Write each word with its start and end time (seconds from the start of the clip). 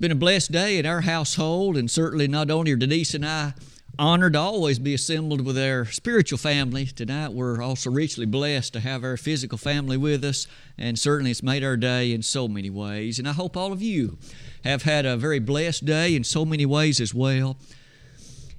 been 0.00 0.12
a 0.12 0.16
blessed 0.16 0.52
day 0.52 0.78
in 0.78 0.86
our 0.86 1.00
household, 1.00 1.76
and 1.76 1.90
certainly 1.90 2.28
not 2.28 2.52
only 2.52 2.70
are 2.70 2.76
Denise 2.76 3.14
and 3.14 3.26
I 3.26 3.54
honored 3.98 4.34
to 4.34 4.38
always 4.38 4.78
be 4.78 4.94
assembled 4.94 5.40
with 5.40 5.58
our 5.58 5.86
spiritual 5.86 6.38
family. 6.38 6.86
Tonight, 6.86 7.32
we're 7.32 7.60
also 7.60 7.90
richly 7.90 8.24
blessed 8.24 8.74
to 8.74 8.80
have 8.80 9.02
our 9.02 9.16
physical 9.16 9.58
family 9.58 9.96
with 9.96 10.22
us, 10.22 10.46
and 10.76 10.96
certainly 10.96 11.32
it's 11.32 11.42
made 11.42 11.64
our 11.64 11.76
day 11.76 12.12
in 12.12 12.22
so 12.22 12.46
many 12.46 12.70
ways. 12.70 13.18
And 13.18 13.28
I 13.28 13.32
hope 13.32 13.56
all 13.56 13.72
of 13.72 13.82
you 13.82 14.18
have 14.62 14.82
had 14.82 15.04
a 15.04 15.16
very 15.16 15.40
blessed 15.40 15.84
day 15.84 16.14
in 16.14 16.22
so 16.22 16.44
many 16.44 16.64
ways 16.64 17.00
as 17.00 17.12
well. 17.12 17.56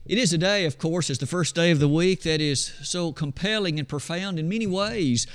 It 0.05 0.17
is 0.17 0.33
a 0.33 0.37
day, 0.37 0.65
of 0.65 0.77
course, 0.77 1.09
it's 1.09 1.19
the 1.19 1.25
first 1.25 1.55
day 1.55 1.71
of 1.71 1.79
the 1.79 1.87
week 1.87 2.23
that 2.23 2.41
is 2.41 2.65
so 2.83 3.13
compelling 3.13 3.79
and 3.79 3.87
profound 3.87 4.39
in 4.39 4.49
many 4.49 4.67
ways. 4.67 5.25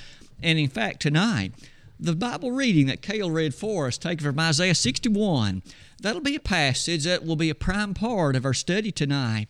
And 0.43 0.59
in 0.59 0.69
fact, 0.69 1.01
tonight, 1.01 1.55
the 1.99 2.15
Bible 2.15 2.51
reading 2.51 2.89
that 2.89 3.01
Cale 3.01 3.31
read 3.31 3.55
for 3.55 3.87
us, 3.87 3.97
taken 3.97 4.27
from 4.27 4.39
Isaiah 4.39 4.75
61, 4.75 5.63
that'll 6.05 6.21
be 6.21 6.37
a 6.37 6.41
passage 6.41 7.05
that 7.05 7.25
will 7.25 7.35
be 7.35 7.49
a 7.49 7.55
prime 7.55 7.95
part 7.95 8.37
of 8.37 8.45
our 8.45 8.53
study 8.53 8.93
tonight. 8.93 9.49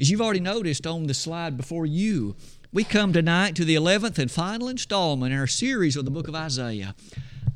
As 0.00 0.08
you've 0.08 0.20
already 0.20 0.38
noticed 0.38 0.86
on 0.86 1.08
the 1.08 1.14
slide 1.14 1.56
before 1.56 1.84
you, 1.84 2.36
we 2.72 2.84
come 2.84 3.12
tonight 3.12 3.56
to 3.56 3.64
the 3.64 3.74
11th 3.74 4.16
and 4.18 4.30
final 4.30 4.68
installment 4.68 5.32
in 5.32 5.38
our 5.38 5.48
series 5.48 5.96
of 5.96 6.04
the 6.04 6.10
book 6.12 6.28
of 6.28 6.36
Isaiah. 6.36 6.94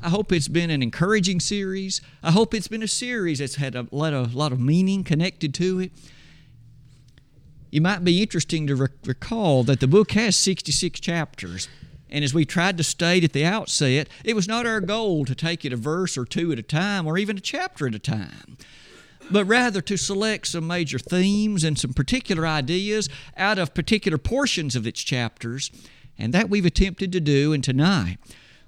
I 0.02 0.08
hope 0.08 0.32
it's 0.32 0.48
been 0.48 0.70
an 0.70 0.82
encouraging 0.82 1.38
series. 1.38 2.00
I 2.20 2.32
hope 2.32 2.52
it's 2.52 2.66
been 2.68 2.82
a 2.82 2.88
series 2.88 3.38
that's 3.38 3.54
had 3.54 3.76
a 3.76 3.86
lot 3.92 4.12
of, 4.12 4.34
lot 4.34 4.50
of 4.50 4.58
meaning 4.58 5.04
connected 5.04 5.54
to 5.54 5.78
it. 5.78 5.92
It 7.70 7.80
might 7.80 8.02
be 8.02 8.22
interesting 8.22 8.66
to 8.66 8.88
recall 9.04 9.62
that 9.64 9.78
the 9.78 9.86
book 9.86 10.12
has 10.12 10.34
66 10.34 10.98
chapters. 10.98 11.68
And 12.10 12.24
as 12.24 12.34
we 12.34 12.44
tried 12.44 12.78
to 12.78 12.84
state 12.84 13.24
at 13.24 13.32
the 13.32 13.44
outset, 13.44 14.08
it 14.24 14.34
was 14.34 14.48
not 14.48 14.66
our 14.66 14.80
goal 14.80 15.24
to 15.24 15.34
take 15.34 15.64
it 15.64 15.72
a 15.72 15.76
verse 15.76 16.16
or 16.16 16.24
two 16.24 16.52
at 16.52 16.58
a 16.58 16.62
time 16.62 17.06
or 17.06 17.18
even 17.18 17.36
a 17.36 17.40
chapter 17.40 17.86
at 17.86 17.94
a 17.94 17.98
time, 17.98 18.56
but 19.30 19.44
rather 19.44 19.80
to 19.82 19.96
select 19.96 20.46
some 20.46 20.66
major 20.66 20.98
themes 20.98 21.64
and 21.64 21.78
some 21.78 21.92
particular 21.92 22.46
ideas 22.46 23.08
out 23.36 23.58
of 23.58 23.74
particular 23.74 24.18
portions 24.18 24.74
of 24.74 24.86
its 24.86 25.02
chapters. 25.02 25.70
And 26.18 26.34
that 26.34 26.50
we've 26.50 26.66
attempted 26.66 27.12
to 27.12 27.20
do. 27.20 27.52
And 27.52 27.62
tonight, 27.62 28.18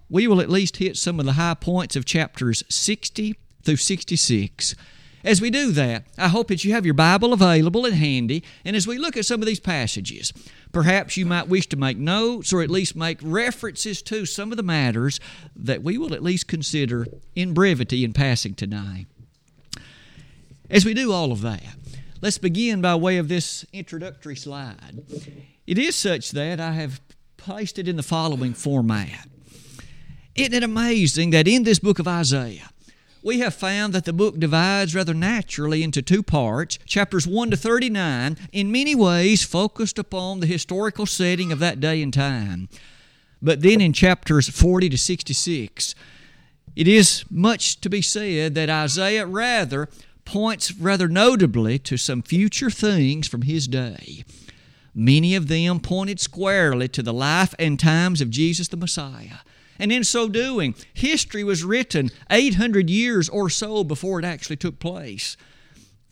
we 0.09 0.27
will 0.27 0.41
at 0.41 0.51
least 0.51 0.77
hit 0.77 0.97
some 0.97 1.19
of 1.19 1.27
the 1.27 1.33
high 1.33 1.55
points 1.55 1.97
of 1.97 2.05
chapters 2.05 2.63
60 2.69 3.37
through 3.65 3.77
66. 3.77 4.75
As 5.23 5.41
we 5.41 5.51
do 5.51 5.71
that, 5.73 6.05
I 6.17 6.29
hope 6.29 6.49
that 6.49 6.65
you 6.65 6.73
have 6.73 6.87
your 6.87 6.95
Bible 6.95 7.33
available 7.33 7.85
and 7.85 7.95
handy, 7.95 8.43
and 8.65 8.75
as 8.75 8.87
we 8.87 8.97
look 8.97 9.17
at 9.17 9.27
some 9.27 9.43
of 9.43 9.47
these 9.47 9.61
passages, 9.61 10.33
perhaps 10.73 11.17
you 11.17 11.27
might 11.27 11.49
wish 11.49 11.67
to 11.69 11.77
make 11.77 11.99
notes 11.99 12.53
or 12.53 12.63
at 12.63 12.71
least 12.71 12.97
make 12.97 13.19
references 13.23 14.01
to 14.03 14.25
some 14.25 14.51
of 14.51 14.57
the 14.57 14.63
matters 14.63 15.21
that 15.55 15.83
we 15.83 15.99
will 15.99 16.15
at 16.15 16.23
least 16.23 16.49
consider 16.49 17.07
in 17.35 17.53
brevity 17.53 18.03
in 18.03 18.15
passing 18.15 18.55
tonight. 18.55 19.07
As 20.71 20.85
we 20.85 20.95
do 20.95 21.13
all 21.13 21.33
of 21.33 21.43
that, 21.43 21.65
let's 22.23 22.39
begin 22.39 22.81
by 22.81 22.95
way 22.95 23.19
of 23.19 23.29
this 23.29 23.67
introductory 23.73 24.37
slide. 24.37 25.03
It 25.67 25.79
is 25.79 25.97
such 25.97 26.31
that 26.31 26.61
I 26.61 26.73
have 26.73 27.01
placed 27.37 27.79
it 27.79 27.89
in 27.89 27.97
the 27.97 28.03
following 28.03 28.55
format. 28.55 29.29
Isn't 30.35 30.55
it 30.55 30.63
amazing 30.63 31.31
that 31.31 31.49
in 31.49 31.65
this 31.65 31.79
book 31.79 31.99
of 31.99 32.09
Isaiah, 32.09 32.71
we 33.23 33.41
have 33.41 33.55
found 33.55 33.93
that 33.93 34.05
the 34.05 34.13
book 34.13 34.39
divides 34.39 34.95
rather 34.95 35.15
naturally 35.15 35.83
into 35.83 36.03
two 36.03 36.23
parts. 36.23 36.79
Chapters 36.87 37.27
1 37.27 37.51
to 37.51 37.57
39, 37.57 38.37
in 38.53 38.73
many 38.73 38.95
ways, 38.95 39.43
focused 39.43 39.99
upon 39.99 40.41
the 40.41 40.47
historical 40.47 41.07
setting 41.07 41.53
of 41.53 41.59
that 41.59 41.81
day 41.81 42.03
and 42.03 42.13
time. 42.15 42.69
But 43.43 43.63
then 43.63 43.81
in 43.81 43.93
chapters 43.93 44.49
40 44.49 44.91
to 44.91 44.99
66, 44.99 45.95
it 46.77 46.89
is 46.89 47.25
much 47.31 47.81
to 47.81 47.91
be 47.91 48.03
said 48.03 48.55
that 48.55 48.71
Isaiah 48.71 49.27
rather 49.27 49.89
points 50.25 50.73
rather 50.73 51.09
notably 51.09 51.79
to 51.81 51.97
some 51.97 52.23
future 52.23 52.71
things 52.71 53.27
from 53.27 53.43
his 53.43 53.67
day. 53.67 54.25
Many 54.95 55.35
of 55.35 55.49
them 55.49 55.81
pointed 55.81 56.21
squarely 56.21 56.89
to 56.89 57.03
the 57.03 57.13
life 57.13 57.55
and 57.59 57.79
times 57.79 58.21
of 58.21 58.31
Jesus 58.31 58.69
the 58.69 58.77
Messiah. 58.77 59.39
And 59.81 59.91
in 59.91 60.05
so 60.05 60.29
doing, 60.29 60.75
history 60.93 61.43
was 61.43 61.65
written 61.65 62.11
800 62.31 62.91
years 62.91 63.31
or 63.31 63.49
so 63.49 63.83
before 63.83 64.19
it 64.19 64.27
actually 64.27 64.57
took 64.57 64.79
place. 64.79 65.39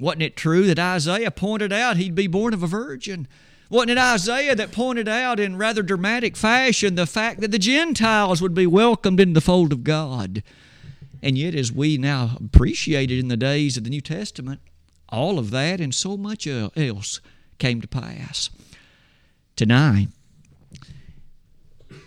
Wasn't 0.01 0.23
it 0.23 0.37
true 0.37 0.67
that 0.67 0.79
Isaiah 0.79 1.31
pointed 1.31 1.71
out 1.71 1.99
he'd 1.99 2.15
be 2.15 2.27
born 2.27 2.55
of 2.55 2.63
a 2.63 2.67
virgin? 2.67 3.29
Wasn't 3.69 3.91
it 3.91 3.99
Isaiah 3.99 4.55
that 4.55 4.73
pointed 4.73 5.07
out 5.07 5.39
in 5.39 5.59
rather 5.59 5.83
dramatic 5.83 6.35
fashion 6.35 6.95
the 6.95 7.05
fact 7.05 7.43
that 7.43 7.51
the 7.51 7.59
Gentiles 7.59 8.41
would 8.41 8.55
be 8.55 8.67
welcomed 8.67 9.21
into 9.21 9.35
the 9.35 9.43
fold 9.43 9.73
of 9.75 9.85
God? 9.85 10.43
And 11.23 11.37
yet, 11.37 11.55
as 11.55 11.71
we 11.71 11.99
now 11.99 12.39
appreciate 12.43 13.11
it 13.11 13.19
in 13.19 13.29
the 13.29 13.37
days 13.37 13.77
of 13.77 13.85
the 13.85 13.91
New 13.91 14.01
Testament, 14.01 14.61
all 15.11 15.39
of 15.39 15.51
that 15.51 15.79
and 15.79 15.95
so 15.95 16.17
much 16.17 16.47
else 16.47 17.21
came 17.59 17.83
to 17.83 17.89
pass. 17.89 18.49
Tonight, 19.57 20.09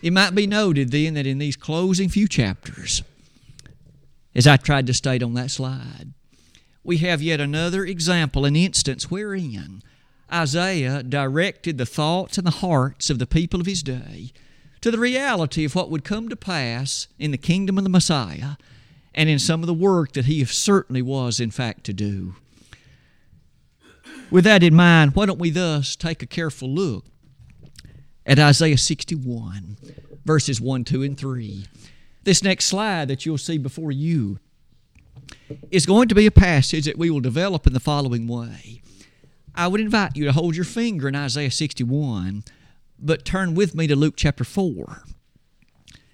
it 0.02 0.14
might 0.14 0.34
be 0.34 0.48
noted 0.48 0.92
then 0.92 1.14
that 1.14 1.28
in 1.28 1.38
these 1.38 1.56
closing 1.56 2.10
few 2.10 2.28
chapters, 2.28 3.04
as 4.34 4.48
I 4.48 4.58
tried 4.58 4.88
to 4.88 4.94
state 4.94 5.22
on 5.22 5.34
that 5.36 5.52
slide, 5.52 6.14
we 6.84 6.98
have 6.98 7.22
yet 7.22 7.40
another 7.40 7.86
example, 7.86 8.46
an 8.46 8.56
instance 8.56 9.12
wherein 9.12 9.84
Isaiah 10.34 11.04
directed 11.04 11.78
the 11.78 11.86
thoughts 11.86 12.38
and 12.38 12.48
the 12.48 12.52
hearts 12.52 13.10
of 13.10 13.20
the 13.20 13.28
people 13.28 13.60
of 13.60 13.68
his 13.68 13.84
day 13.84 14.32
to 14.82 14.90
the 14.90 14.98
reality 14.98 15.66
of 15.66 15.76
what 15.76 15.92
would 15.92 16.04
come 16.04 16.28
to 16.30 16.36
pass 16.36 17.08
in 17.20 17.32
the 17.32 17.38
kingdom 17.38 17.78
of 17.78 17.84
the 17.84 17.90
Messiah 17.90 18.56
and 19.14 19.30
in 19.30 19.38
some 19.38 19.62
of 19.62 19.68
the 19.68 19.74
work 19.74 20.14
that 20.14 20.26
he 20.26 20.44
certainly 20.46 21.02
was, 21.02 21.40
in 21.40 21.52
fact, 21.52 21.84
to 21.84 21.94
do. 21.94 22.36
With 24.32 24.46
that 24.46 24.64
in 24.64 24.74
mind, 24.74 25.16
why 25.16 25.26
don't 25.26 25.38
we 25.38 25.50
thus 25.50 25.96
take 25.96 26.24
a 26.24 26.26
careful 26.28 26.70
look 26.70 27.06
at 28.26 28.40
Isaiah 28.40 28.78
61, 28.78 29.78
verses 30.26 30.62
1, 30.62 30.84
2, 30.84 31.04
and 31.04 31.18
3. 31.18 31.66
This 32.24 32.44
next 32.44 32.66
slide 32.66 33.08
that 33.08 33.26
you'll 33.26 33.38
see 33.38 33.58
before 33.58 33.92
you 33.92 34.40
is 35.72 35.86
going 35.86 36.08
to 36.08 36.16
be 36.16 36.26
a 36.26 36.32
passage 36.32 36.86
that 36.86 36.98
we 36.98 37.10
will 37.10 37.20
develop 37.20 37.66
in 37.66 37.74
the 37.74 37.80
following 37.80 38.28
way. 38.28 38.82
I 39.56 39.68
would 39.68 39.82
invite 39.82 40.16
you 40.16 40.26
to 40.26 40.32
hold 40.32 40.56
your 40.56 40.66
finger 40.66 41.08
in 41.08 41.16
Isaiah 41.16 41.52
61, 41.52 42.44
but 43.00 43.26
turn 43.26 43.56
with 43.56 43.76
me 43.76 43.88
to 43.88 43.96
Luke 43.96 44.16
chapter 44.16 44.44
4. 44.44 45.04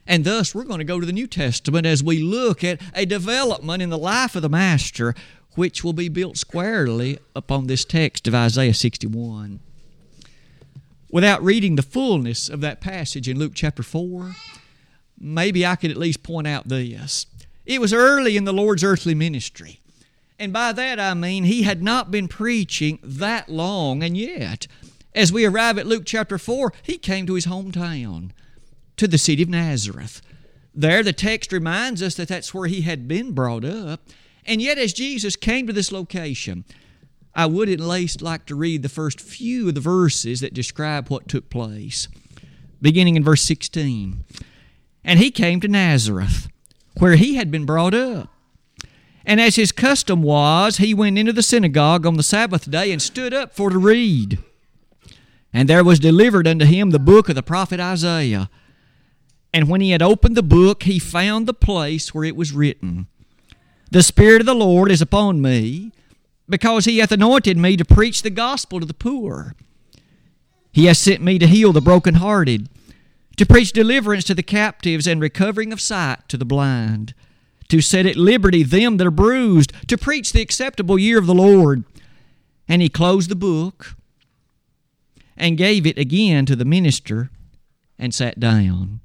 And 0.07 0.24
thus, 0.24 0.56
we're 0.56 0.63
going 0.63 0.79
to 0.79 0.85
go 0.85 1.01
to 1.01 1.06
the 1.06 1.12
New 1.12 1.28
Testament 1.28 1.85
as 1.85 2.01
we 2.01 2.24
look 2.24 2.63
at 2.63 2.81
a 2.95 3.06
development 3.06 3.84
in 3.84 3.89
the 3.89 3.97
life 3.97 4.35
of 4.35 4.41
the 4.41 4.50
Master, 4.50 5.13
which 5.56 5.84
will 5.84 5.94
be 5.94 6.07
built 6.07 6.38
squarely 6.38 7.19
upon 7.35 7.68
this 7.68 7.84
text 7.84 8.28
of 8.28 8.34
Isaiah 8.34 8.74
61 8.74 9.59
without 11.09 11.44
reading 11.44 11.75
the 11.75 11.81
fullness 11.81 12.50
of 12.50 12.62
that 12.62 12.81
passage 12.81 13.28
in 13.28 13.40
Luke 13.40 13.53
chapter 13.56 13.84
4, 13.84 14.35
maybe 15.19 15.66
I 15.66 15.75
could 15.75 15.91
at 15.91 15.97
least 15.97 16.23
point 16.23 16.47
out 16.47 16.68
this. 16.68 17.25
It 17.66 17.81
was 17.81 17.94
early 17.94 18.38
in 18.38 18.45
the 18.45 18.53
Lord's 18.53 18.84
earthly 18.84 19.16
ministry. 19.16 19.79
And 20.40 20.53
by 20.53 20.72
that 20.73 21.00
I 21.00 21.13
mean 21.13 21.45
he 21.45 21.63
had 21.63 21.81
not 21.81 22.12
been 22.12 22.28
preaching 22.28 23.00
that 23.01 23.50
long, 23.50 24.03
and 24.03 24.16
yet, 24.16 24.68
as 25.16 25.34
we 25.34 25.45
arrive 25.45 25.78
at 25.78 25.88
Luke 25.88 26.03
chapter 26.06 26.38
4, 26.38 26.72
he 26.84 26.97
came 26.97 27.25
to 27.25 27.34
his 27.34 27.47
hometown, 27.47 28.31
to 28.97 29.07
the 29.07 29.18
city 29.18 29.44
of 29.44 29.50
Nazareth. 29.50 30.22
There, 30.75 31.01
the 31.01 31.13
text 31.13 31.51
reminds 31.51 32.03
us 32.03 32.13
that 32.16 32.28
that's 32.28 32.53
where 32.53 32.68
he 32.68 32.81
had 32.81 33.07
been 33.07 33.31
brought 33.31 33.66
up. 33.66 34.01
And 34.45 34.62
yet, 34.62 34.78
as 34.78 34.94
Jesus 34.94 35.35
came 35.35 35.66
to 35.66 35.74
this 35.74 35.91
location, 35.91 36.66
I 37.37 37.45
would 37.45 37.69
at 37.69 37.79
least 37.79 38.23
like 38.23 38.47
to 38.47 38.55
read 38.55 38.81
the 38.81 38.89
first 38.89 39.21
few 39.21 39.67
of 39.67 39.75
the 39.75 39.79
verses 39.79 40.41
that 40.41 40.55
describe 40.55 41.09
what 41.09 41.27
took 41.27 41.51
place. 41.51 42.07
Beginning 42.81 43.15
in 43.15 43.23
verse 43.23 43.43
16. 43.43 44.25
And 45.03 45.19
he 45.19 45.29
came 45.29 45.61
to 45.61 45.67
Nazareth, 45.67 46.47
where 46.97 47.15
he 47.15 47.35
had 47.35 47.51
been 47.51 47.67
brought 47.67 47.93
up. 47.93 48.29
And 49.23 49.39
as 49.39 49.56
his 49.56 49.71
custom 49.71 50.23
was, 50.23 50.77
he 50.77 50.95
went 50.95 51.19
into 51.19 51.31
the 51.31 51.44
synagogue 51.44 52.07
on 52.07 52.15
the 52.15 52.23
Sabbath 52.23 52.71
day 52.71 52.91
and 52.91 53.00
stood 53.00 53.35
up 53.35 53.56
for 53.56 53.69
to 53.69 53.77
read. 53.77 54.39
And 55.53 55.69
there 55.69 55.83
was 55.83 56.00
delivered 56.00 56.47
unto 56.47 56.65
him 56.65 56.89
the 56.89 56.97
book 56.97 57.29
of 57.29 57.35
the 57.35 57.44
prophet 57.44 57.79
Isaiah. 57.79 58.50
And 59.53 59.69
when 59.69 59.81
he 59.81 59.91
had 59.91 60.01
opened 60.01 60.35
the 60.35 60.44
book, 60.44 60.83
he 60.83 60.97
found 60.97 61.45
the 61.45 61.53
place 61.53 62.15
where 62.15 62.23
it 62.23 62.35
was 62.35 62.51
written 62.51 63.06
The 63.91 64.01
Spirit 64.01 64.41
of 64.41 64.47
the 64.47 64.56
Lord 64.56 64.89
is 64.89 65.03
upon 65.03 65.39
me 65.39 65.91
because 66.49 66.85
he 66.85 66.99
hath 66.99 67.11
anointed 67.11 67.57
me 67.57 67.77
to 67.77 67.85
preach 67.85 68.21
the 68.21 68.29
gospel 68.29 68.79
to 68.79 68.85
the 68.85 68.94
poor. 68.94 69.55
He 70.71 70.85
hath 70.85 70.97
sent 70.97 71.21
me 71.21 71.39
to 71.39 71.47
heal 71.47 71.73
the 71.73 71.81
brokenhearted, 71.81 72.69
to 73.38 73.45
preach 73.45 73.71
deliverance 73.71 74.23
to 74.25 74.33
the 74.33 74.44
captives 74.44 75.07
and 75.07 75.21
recovering 75.21 75.73
of 75.73 75.81
sight 75.81 76.27
to 76.29 76.38
the 76.38 76.45
blind, 76.45 77.13
to 77.69 77.81
set 77.81 78.05
at 78.05 78.15
liberty 78.15 78.63
them 78.63 78.97
that 78.97 79.07
are 79.07 79.11
bruised, 79.11 79.73
to 79.88 79.97
preach 79.97 80.31
the 80.31 80.41
acceptable 80.41 80.97
year 80.97 81.19
of 81.19 81.27
the 81.27 81.35
Lord. 81.35 81.83
And 82.67 82.81
he 82.81 82.89
closed 82.89 83.29
the 83.29 83.35
book 83.35 83.95
and 85.35 85.57
gave 85.57 85.85
it 85.85 85.97
again 85.97 86.45
to 86.45 86.55
the 86.55 86.65
minister 86.65 87.29
and 88.00 88.13
sat 88.13 88.39
down. 88.39 89.00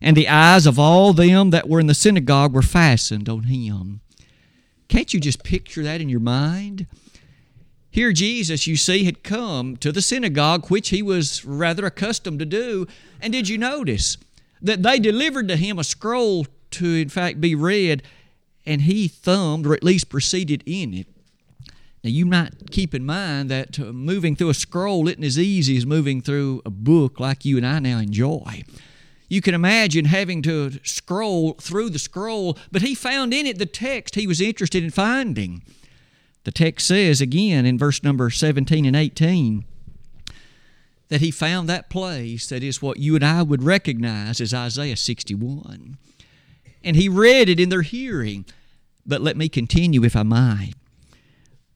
And 0.00 0.16
the 0.16 0.28
eyes 0.28 0.66
of 0.66 0.78
all 0.78 1.12
them 1.12 1.50
that 1.50 1.68
were 1.68 1.80
in 1.80 1.86
the 1.86 1.94
synagogue 1.94 2.52
were 2.52 2.62
fastened 2.62 3.28
on 3.28 3.44
him. 3.44 4.00
Can't 4.92 5.14
you 5.14 5.20
just 5.20 5.42
picture 5.42 5.82
that 5.84 6.02
in 6.02 6.10
your 6.10 6.20
mind? 6.20 6.86
Here, 7.90 8.12
Jesus, 8.12 8.66
you 8.66 8.76
see, 8.76 9.04
had 9.04 9.22
come 9.22 9.74
to 9.78 9.90
the 9.90 10.02
synagogue, 10.02 10.68
which 10.68 10.90
he 10.90 11.00
was 11.00 11.46
rather 11.46 11.86
accustomed 11.86 12.40
to 12.40 12.44
do. 12.44 12.86
And 13.18 13.32
did 13.32 13.48
you 13.48 13.56
notice 13.56 14.18
that 14.60 14.82
they 14.82 14.98
delivered 14.98 15.48
to 15.48 15.56
him 15.56 15.78
a 15.78 15.84
scroll 15.84 16.46
to, 16.72 16.94
in 16.94 17.08
fact, 17.08 17.40
be 17.40 17.54
read, 17.54 18.02
and 18.66 18.82
he 18.82 19.08
thumbed, 19.08 19.66
or 19.66 19.72
at 19.72 19.82
least 19.82 20.10
proceeded 20.10 20.62
in 20.66 20.92
it? 20.92 21.06
Now, 22.04 22.10
you 22.10 22.26
might 22.26 22.70
keep 22.70 22.94
in 22.94 23.06
mind 23.06 23.50
that 23.50 23.80
uh, 23.80 23.94
moving 23.94 24.36
through 24.36 24.50
a 24.50 24.54
scroll 24.54 25.08
isn't 25.08 25.24
as 25.24 25.38
easy 25.38 25.74
as 25.78 25.86
moving 25.86 26.20
through 26.20 26.60
a 26.66 26.70
book 26.70 27.18
like 27.18 27.46
you 27.46 27.56
and 27.56 27.66
I 27.66 27.78
now 27.78 27.96
enjoy. 27.96 28.62
You 29.32 29.40
can 29.40 29.54
imagine 29.54 30.04
having 30.04 30.42
to 30.42 30.72
scroll 30.84 31.54
through 31.54 31.88
the 31.88 31.98
scroll, 31.98 32.58
but 32.70 32.82
he 32.82 32.94
found 32.94 33.32
in 33.32 33.46
it 33.46 33.56
the 33.56 33.64
text 33.64 34.14
he 34.14 34.26
was 34.26 34.42
interested 34.42 34.84
in 34.84 34.90
finding. 34.90 35.62
The 36.44 36.50
text 36.50 36.86
says 36.86 37.22
again 37.22 37.64
in 37.64 37.78
verse 37.78 38.02
number 38.02 38.28
17 38.28 38.84
and 38.84 38.94
18 38.94 39.64
that 41.08 41.22
he 41.22 41.30
found 41.30 41.66
that 41.66 41.88
place 41.88 42.46
that 42.50 42.62
is 42.62 42.82
what 42.82 42.98
you 42.98 43.14
and 43.14 43.24
I 43.24 43.42
would 43.42 43.62
recognize 43.62 44.38
as 44.38 44.52
Isaiah 44.52 44.98
61. 44.98 45.96
And 46.84 46.94
he 46.94 47.08
read 47.08 47.48
it 47.48 47.58
in 47.58 47.70
their 47.70 47.80
hearing. 47.80 48.44
But 49.06 49.22
let 49.22 49.38
me 49.38 49.48
continue, 49.48 50.04
if 50.04 50.14
I 50.14 50.24
might. 50.24 50.74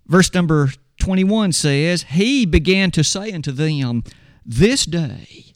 Verse 0.06 0.34
number 0.34 0.72
21 1.00 1.52
says, 1.52 2.02
He 2.02 2.44
began 2.44 2.90
to 2.90 3.02
say 3.02 3.32
unto 3.32 3.50
them, 3.50 4.04
This 4.44 4.84
day 4.84 5.54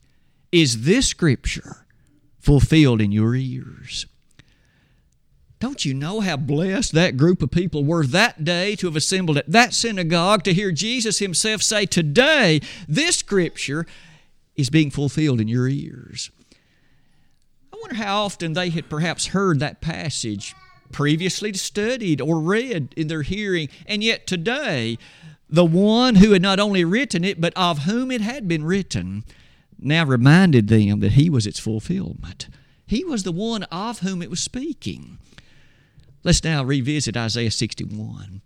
is 0.51 0.81
this 0.81 1.05
scripture 1.05 1.81
fulfilled 2.41 2.99
in 2.99 3.11
your 3.11 3.35
ears. 3.35 4.05
Don't 5.59 5.85
you 5.85 5.93
know 5.93 6.21
how 6.21 6.37
blessed 6.37 6.91
that 6.93 7.17
group 7.17 7.43
of 7.43 7.51
people 7.51 7.85
were 7.85 8.03
that 8.07 8.43
day 8.43 8.75
to 8.77 8.87
have 8.87 8.95
assembled 8.95 9.37
at 9.37 9.51
that 9.51 9.75
synagogue 9.75 10.43
to 10.43 10.55
hear 10.55 10.71
Jesus 10.71 11.19
himself 11.19 11.61
say, 11.61 11.85
Today, 11.85 12.61
this 12.87 13.17
scripture 13.17 13.85
is 14.55 14.71
being 14.71 14.89
fulfilled 14.89 15.39
in 15.39 15.47
your 15.47 15.67
ears? 15.67 16.31
I 17.71 17.77
wonder 17.79 17.95
how 17.95 18.23
often 18.23 18.53
they 18.53 18.71
had 18.71 18.89
perhaps 18.89 19.27
heard 19.27 19.59
that 19.59 19.81
passage 19.81 20.55
previously 20.91 21.53
studied 21.53 22.19
or 22.21 22.39
read 22.39 22.95
in 22.97 23.07
their 23.07 23.21
hearing, 23.21 23.69
and 23.85 24.03
yet 24.03 24.25
today, 24.25 24.97
the 25.47 25.63
one 25.63 26.15
who 26.15 26.31
had 26.31 26.41
not 26.41 26.59
only 26.59 26.83
written 26.83 27.23
it, 27.23 27.39
but 27.39 27.53
of 27.55 27.79
whom 27.79 28.09
it 28.09 28.21
had 28.21 28.47
been 28.47 28.63
written, 28.63 29.23
now 29.81 30.05
reminded 30.05 30.67
them 30.67 30.99
that 30.99 31.13
he 31.13 31.29
was 31.29 31.47
its 31.47 31.59
fulfillment. 31.59 32.47
He 32.85 33.03
was 33.03 33.23
the 33.23 33.31
one 33.31 33.63
of 33.63 33.99
whom 33.99 34.21
it 34.21 34.29
was 34.29 34.39
speaking. 34.39 35.17
Let's 36.23 36.43
now 36.43 36.63
revisit 36.63 37.17
Isaiah 37.17 37.51
61. 37.51 38.41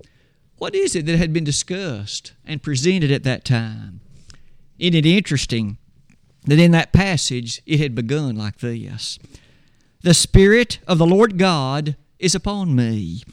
What 0.57 0.73
is 0.73 0.95
it 0.95 1.05
that 1.05 1.17
had 1.17 1.33
been 1.33 1.43
discussed 1.43 2.33
and 2.45 2.63
presented 2.63 3.11
at 3.11 3.23
that 3.23 3.43
time? 3.43 3.99
Isn't 4.79 4.95
it 4.95 5.05
interesting 5.05 5.77
that 6.45 6.59
in 6.59 6.71
that 6.71 6.93
passage 6.93 7.61
it 7.65 7.79
had 7.79 7.95
begun 7.95 8.35
like 8.35 8.59
this? 8.59 9.19
The 10.01 10.13
Spirit 10.13 10.79
of 10.87 10.97
the 10.97 11.05
Lord 11.05 11.37
God 11.37 11.97
is 12.19 12.35
upon 12.35 12.75
me, 12.75 13.23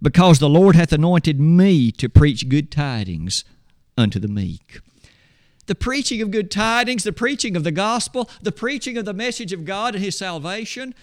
because 0.00 0.38
the 0.38 0.48
Lord 0.48 0.76
hath 0.76 0.92
anointed 0.92 1.40
me 1.40 1.90
to 1.92 2.08
preach 2.08 2.48
good 2.48 2.70
tidings 2.70 3.44
unto 3.96 4.18
the 4.18 4.28
meek. 4.28 4.80
The 5.68 5.74
preaching 5.74 6.20
of 6.20 6.30
good 6.30 6.50
tidings, 6.50 7.04
the 7.04 7.12
preaching 7.12 7.54
of 7.56 7.62
the 7.62 7.70
gospel, 7.70 8.28
the 8.42 8.50
preaching 8.50 8.96
of 8.96 9.04
the 9.04 9.14
message 9.14 9.52
of 9.52 9.64
God 9.64 9.94
and 9.94 10.02
His 10.02 10.16
salvation, 10.16 10.94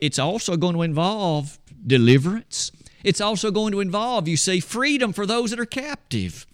it's 0.00 0.18
also 0.18 0.56
going 0.56 0.74
to 0.74 0.82
involve 0.82 1.58
deliverance. 1.86 2.72
It's 3.04 3.20
also 3.20 3.50
going 3.50 3.72
to 3.72 3.80
involve, 3.80 4.26
you 4.26 4.36
see, 4.36 4.60
freedom 4.60 5.12
for 5.12 5.26
those 5.26 5.50
that 5.50 5.60
are 5.60 5.66
captive. 5.66 6.46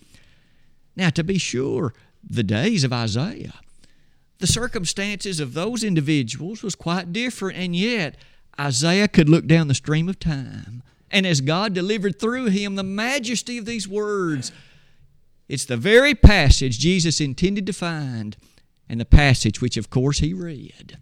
Now, 0.96 1.10
to 1.10 1.24
be 1.24 1.38
sure, 1.38 1.94
the 2.28 2.42
days 2.42 2.84
of 2.84 2.92
Isaiah, 2.92 3.54
the 4.38 4.46
circumstances 4.46 5.40
of 5.40 5.54
those 5.54 5.84
individuals 5.84 6.62
was 6.62 6.74
quite 6.74 7.12
different, 7.12 7.56
and 7.58 7.74
yet 7.74 8.16
Isaiah 8.58 9.08
could 9.08 9.28
look 9.28 9.46
down 9.46 9.68
the 9.68 9.74
stream 9.74 10.08
of 10.08 10.18
time, 10.18 10.82
and 11.10 11.26
as 11.26 11.40
God 11.40 11.74
delivered 11.74 12.18
through 12.18 12.46
him 12.46 12.74
the 12.74 12.82
majesty 12.82 13.56
of 13.58 13.66
these 13.66 13.86
words, 13.86 14.50
it's 15.48 15.64
the 15.64 15.76
very 15.76 16.14
passage 16.14 16.78
Jesus 16.78 17.20
intended 17.20 17.66
to 17.66 17.72
find, 17.72 18.36
and 18.88 19.00
the 19.00 19.04
passage 19.04 19.60
which, 19.60 19.76
of 19.76 19.90
course, 19.90 20.18
he 20.18 20.32
read. 20.32 20.98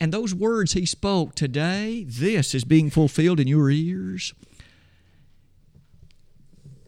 And 0.00 0.12
those 0.12 0.34
words 0.34 0.72
he 0.72 0.86
spoke 0.86 1.34
today, 1.34 2.04
this 2.08 2.54
is 2.54 2.64
being 2.64 2.90
fulfilled 2.90 3.38
in 3.38 3.46
your 3.46 3.70
ears. 3.70 4.34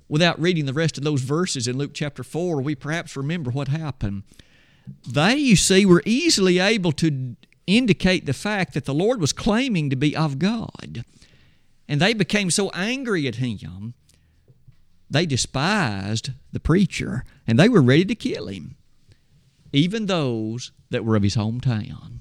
Without 0.08 0.40
reading 0.40 0.66
the 0.66 0.72
rest 0.72 0.98
of 0.98 1.04
those 1.04 1.22
verses 1.22 1.66
in 1.66 1.78
Luke 1.78 1.92
chapter 1.94 2.22
4, 2.22 2.60
we 2.60 2.74
perhaps 2.74 3.16
remember 3.16 3.50
what 3.50 3.68
happened. 3.68 4.24
They, 5.08 5.36
you 5.36 5.56
see, 5.56 5.86
were 5.86 6.02
easily 6.04 6.58
able 6.58 6.92
to 6.92 7.36
indicate 7.66 8.26
the 8.26 8.32
fact 8.32 8.74
that 8.74 8.84
the 8.84 8.94
Lord 8.94 9.20
was 9.20 9.32
claiming 9.32 9.90
to 9.90 9.96
be 9.96 10.16
of 10.16 10.38
God. 10.38 11.04
And 11.88 12.00
they 12.00 12.14
became 12.14 12.50
so 12.50 12.70
angry 12.70 13.26
at 13.26 13.36
him, 13.36 13.94
they 15.14 15.26
despised 15.26 16.32
the 16.52 16.60
preacher 16.60 17.24
and 17.46 17.58
they 17.58 17.68
were 17.68 17.80
ready 17.80 18.04
to 18.04 18.14
kill 18.14 18.48
him, 18.48 18.76
even 19.72 20.06
those 20.06 20.72
that 20.90 21.04
were 21.04 21.16
of 21.16 21.22
his 21.22 21.36
hometown. 21.36 22.18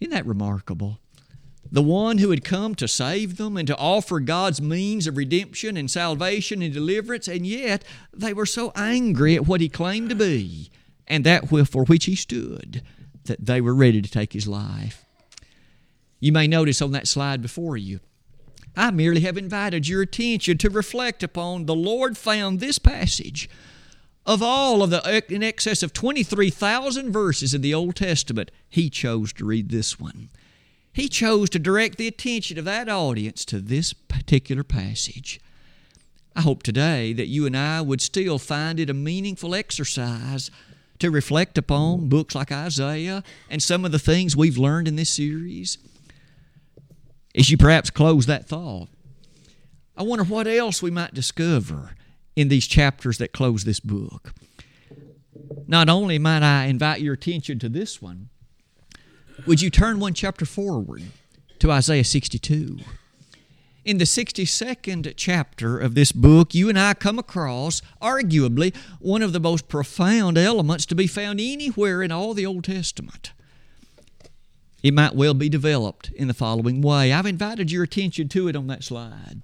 Isn't 0.00 0.12
that 0.12 0.26
remarkable? 0.26 0.98
The 1.70 1.82
one 1.82 2.18
who 2.18 2.30
had 2.30 2.44
come 2.44 2.74
to 2.76 2.88
save 2.88 3.36
them 3.36 3.56
and 3.56 3.66
to 3.68 3.76
offer 3.76 4.20
God's 4.20 4.60
means 4.60 5.06
of 5.06 5.16
redemption 5.16 5.76
and 5.76 5.90
salvation 5.90 6.62
and 6.62 6.72
deliverance, 6.72 7.28
and 7.28 7.46
yet 7.46 7.84
they 8.12 8.32
were 8.32 8.46
so 8.46 8.72
angry 8.74 9.34
at 9.34 9.46
what 9.46 9.60
he 9.60 9.68
claimed 9.68 10.08
to 10.08 10.14
be 10.16 10.70
and 11.06 11.24
that 11.24 11.48
for 11.48 11.84
which 11.84 12.06
he 12.06 12.16
stood 12.16 12.82
that 13.24 13.44
they 13.44 13.60
were 13.60 13.74
ready 13.74 14.00
to 14.00 14.10
take 14.10 14.32
his 14.32 14.48
life. 14.48 15.04
You 16.20 16.32
may 16.32 16.46
notice 16.46 16.82
on 16.82 16.92
that 16.92 17.06
slide 17.06 17.42
before 17.42 17.76
you, 17.76 18.00
I 18.78 18.92
merely 18.92 19.22
have 19.22 19.36
invited 19.36 19.88
your 19.88 20.02
attention 20.02 20.56
to 20.58 20.70
reflect 20.70 21.24
upon 21.24 21.66
the 21.66 21.74
Lord 21.74 22.16
found 22.16 22.60
this 22.60 22.78
passage. 22.78 23.50
Of 24.24 24.40
all 24.40 24.84
of 24.84 24.90
the 24.90 25.04
uh, 25.04 25.20
in 25.28 25.42
excess 25.42 25.82
of 25.82 25.92
23,000 25.92 27.10
verses 27.10 27.52
in 27.52 27.60
the 27.60 27.74
Old 27.74 27.96
Testament, 27.96 28.52
he 28.68 28.88
chose 28.88 29.32
to 29.32 29.44
read 29.44 29.70
this 29.70 29.98
one. 29.98 30.28
He 30.92 31.08
chose 31.08 31.50
to 31.50 31.58
direct 31.58 31.98
the 31.98 32.06
attention 32.06 32.56
of 32.56 32.64
that 32.66 32.88
audience 32.88 33.44
to 33.46 33.58
this 33.58 33.92
particular 33.92 34.62
passage. 34.62 35.40
I 36.36 36.42
hope 36.42 36.62
today 36.62 37.12
that 37.14 37.26
you 37.26 37.46
and 37.46 37.56
I 37.56 37.80
would 37.80 38.00
still 38.00 38.38
find 38.38 38.78
it 38.78 38.88
a 38.88 38.94
meaningful 38.94 39.56
exercise 39.56 40.52
to 41.00 41.10
reflect 41.10 41.58
upon 41.58 42.08
books 42.08 42.36
like 42.36 42.52
Isaiah 42.52 43.24
and 43.50 43.60
some 43.60 43.84
of 43.84 43.90
the 43.90 43.98
things 43.98 44.36
we've 44.36 44.56
learned 44.56 44.86
in 44.86 44.94
this 44.94 45.10
series? 45.10 45.78
As 47.34 47.50
you 47.50 47.56
perhaps 47.56 47.90
close 47.90 48.26
that 48.26 48.46
thought, 48.48 48.88
I 49.96 50.02
wonder 50.02 50.24
what 50.24 50.46
else 50.46 50.82
we 50.82 50.90
might 50.90 51.14
discover 51.14 51.94
in 52.36 52.48
these 52.48 52.66
chapters 52.66 53.18
that 53.18 53.32
close 53.32 53.64
this 53.64 53.80
book. 53.80 54.32
Not 55.66 55.88
only 55.88 56.18
might 56.18 56.42
I 56.42 56.66
invite 56.66 57.00
your 57.00 57.14
attention 57.14 57.58
to 57.60 57.68
this 57.68 58.00
one, 58.00 58.28
would 59.46 59.60
you 59.60 59.70
turn 59.70 60.00
one 60.00 60.14
chapter 60.14 60.44
forward 60.44 61.02
to 61.58 61.70
Isaiah 61.70 62.04
62? 62.04 62.78
in 63.88 63.96
the 63.96 64.04
62nd 64.04 65.14
chapter 65.16 65.78
of 65.78 65.94
this 65.94 66.12
book, 66.12 66.54
you 66.54 66.68
and 66.68 66.78
I 66.78 66.92
come 66.92 67.18
across 67.18 67.80
arguably 68.02 68.76
one 68.98 69.22
of 69.22 69.32
the 69.32 69.40
most 69.40 69.66
profound 69.66 70.36
elements 70.36 70.84
to 70.86 70.94
be 70.94 71.06
found 71.06 71.40
anywhere 71.40 72.02
in 72.02 72.12
all 72.12 72.34
the 72.34 72.44
Old 72.44 72.64
Testament. 72.64 73.32
It 74.82 74.94
might 74.94 75.14
well 75.14 75.34
be 75.34 75.48
developed 75.48 76.10
in 76.12 76.28
the 76.28 76.34
following 76.34 76.80
way. 76.80 77.12
I've 77.12 77.26
invited 77.26 77.70
your 77.72 77.82
attention 77.82 78.28
to 78.28 78.48
it 78.48 78.56
on 78.56 78.68
that 78.68 78.84
slide. 78.84 79.42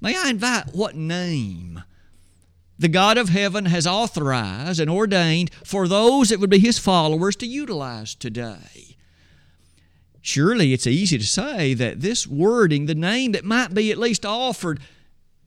May 0.00 0.16
I 0.16 0.30
invite 0.30 0.74
what 0.74 0.96
name 0.96 1.82
the 2.78 2.88
God 2.88 3.16
of 3.16 3.28
heaven 3.28 3.66
has 3.66 3.86
authorized 3.86 4.80
and 4.80 4.90
ordained 4.90 5.52
for 5.64 5.86
those 5.86 6.30
that 6.30 6.40
would 6.40 6.50
be 6.50 6.58
His 6.58 6.78
followers 6.78 7.36
to 7.36 7.46
utilize 7.46 8.14
today? 8.16 8.96
Surely 10.20 10.72
it's 10.72 10.86
easy 10.86 11.18
to 11.18 11.26
say 11.26 11.74
that 11.74 12.00
this 12.00 12.26
wording, 12.26 12.86
the 12.86 12.94
name 12.94 13.32
that 13.32 13.44
might 13.44 13.74
be 13.74 13.92
at 13.92 13.98
least 13.98 14.26
offered, 14.26 14.80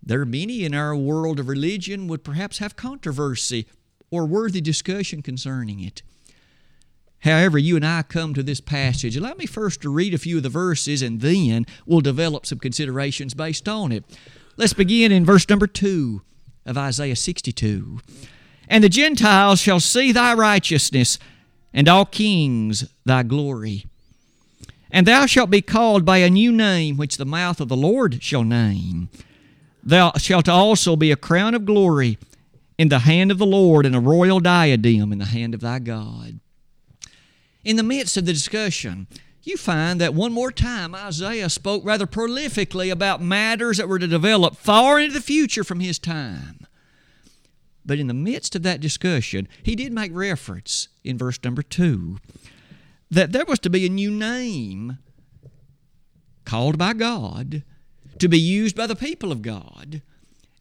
there 0.02 0.22
are 0.22 0.26
many 0.26 0.64
in 0.64 0.74
our 0.74 0.96
world 0.96 1.40
of 1.40 1.50
religion 1.50 2.08
would 2.08 2.24
perhaps 2.24 2.60
have 2.60 2.76
controversy 2.76 3.68
or 4.12 4.26
worthy 4.26 4.62
discussion 4.62 5.22
concerning 5.22 5.82
it. 5.82 6.02
However, 7.26 7.58
you 7.58 7.76
and 7.76 7.86
I 7.86 8.04
come 8.04 8.36
to 8.36 8.44
this 8.44 8.62
passage. 8.62 9.18
Allow 9.18 9.34
me 9.34 9.48
first 9.48 9.82
to 9.82 9.90
read 9.90 10.14
a 10.14 10.20
few 10.20 10.38
of 10.38 10.44
the 10.44 10.50
verses 10.50 11.02
and 11.02 11.22
then 11.22 11.66
we'll 11.88 12.02
develop 12.02 12.46
some 12.46 12.60
considerations 12.60 13.34
based 13.34 13.68
on 13.68 13.92
it. 13.92 14.06
Let's 14.58 14.74
begin 14.74 15.12
in 15.12 15.26
verse 15.26 15.50
number 15.50 15.66
2 15.66 16.22
of 16.68 16.78
Isaiah 16.78 17.16
62. 17.16 18.00
And 18.68 18.84
the 18.84 18.90
Gentiles 18.90 19.60
shall 19.60 19.80
see 19.80 20.12
thy 20.12 20.36
righteousness, 20.36 21.18
and 21.74 21.90
all 21.90 22.06
kings 22.06 22.88
thy 23.06 23.24
glory. 23.24 23.86
And 24.92 25.08
thou 25.08 25.26
shalt 25.26 25.50
be 25.50 25.62
called 25.62 26.06
by 26.06 26.18
a 26.18 26.30
new 26.30 26.52
name, 26.52 26.96
which 26.96 27.18
the 27.18 27.26
mouth 27.26 27.60
of 27.60 27.70
the 27.70 27.76
Lord 27.76 28.22
shall 28.24 28.44
name. 28.44 29.10
Thou 29.84 30.14
shalt 30.18 30.48
also 30.48 30.96
be 30.96 31.12
a 31.12 31.16
crown 31.16 31.56
of 31.56 31.66
glory 31.66 32.20
in 32.78 32.90
the 32.90 33.00
hand 33.00 33.32
of 33.32 33.40
the 33.40 33.46
Lord, 33.48 33.86
and 33.86 33.96
a 33.96 34.00
royal 34.00 34.40
diadem 34.40 35.12
in 35.12 35.18
the 35.18 35.26
hand 35.26 35.56
of 35.56 35.62
thy 35.62 35.80
God. 35.80 36.40
In 37.66 37.78
the 37.78 37.84
midst 37.84 38.16
of 38.16 38.26
the 38.26 38.32
discussion, 38.34 39.08
you 39.42 39.58
find 39.58 40.00
that 40.00 40.14
one 40.14 40.32
more 40.32 40.52
time 40.52 40.94
Isaiah 40.94 41.50
spoke 41.50 41.84
rather 41.84 42.06
prolifically 42.06 42.92
about 42.92 43.24
matters 43.24 43.78
that 43.78 43.90
were 43.90 43.98
to 43.98 44.08
develop 44.08 44.56
far 44.56 45.00
into 45.00 45.16
the 45.16 45.22
future 45.22 45.64
from 45.64 45.80
his 45.80 45.98
time. 45.98 46.68
But 47.84 47.98
in 47.98 48.06
the 48.08 48.14
midst 48.14 48.56
of 48.56 48.62
that 48.64 48.82
discussion, 48.82 49.48
he 49.64 49.76
did 49.76 49.92
make 49.92 50.12
reference 50.14 50.90
in 51.04 51.18
verse 51.18 51.40
number 51.44 51.64
2 51.64 52.18
that 53.10 53.32
there 53.32 53.46
was 53.46 53.60
to 53.60 53.70
be 53.70 53.86
a 53.86 53.90
new 53.90 54.12
name 54.12 55.00
called 56.44 56.78
by 56.78 56.94
God 56.94 57.64
to 58.20 58.28
be 58.28 58.40
used 58.40 58.76
by 58.76 58.88
the 58.88 58.96
people 58.96 59.32
of 59.32 59.42
God. 59.42 60.02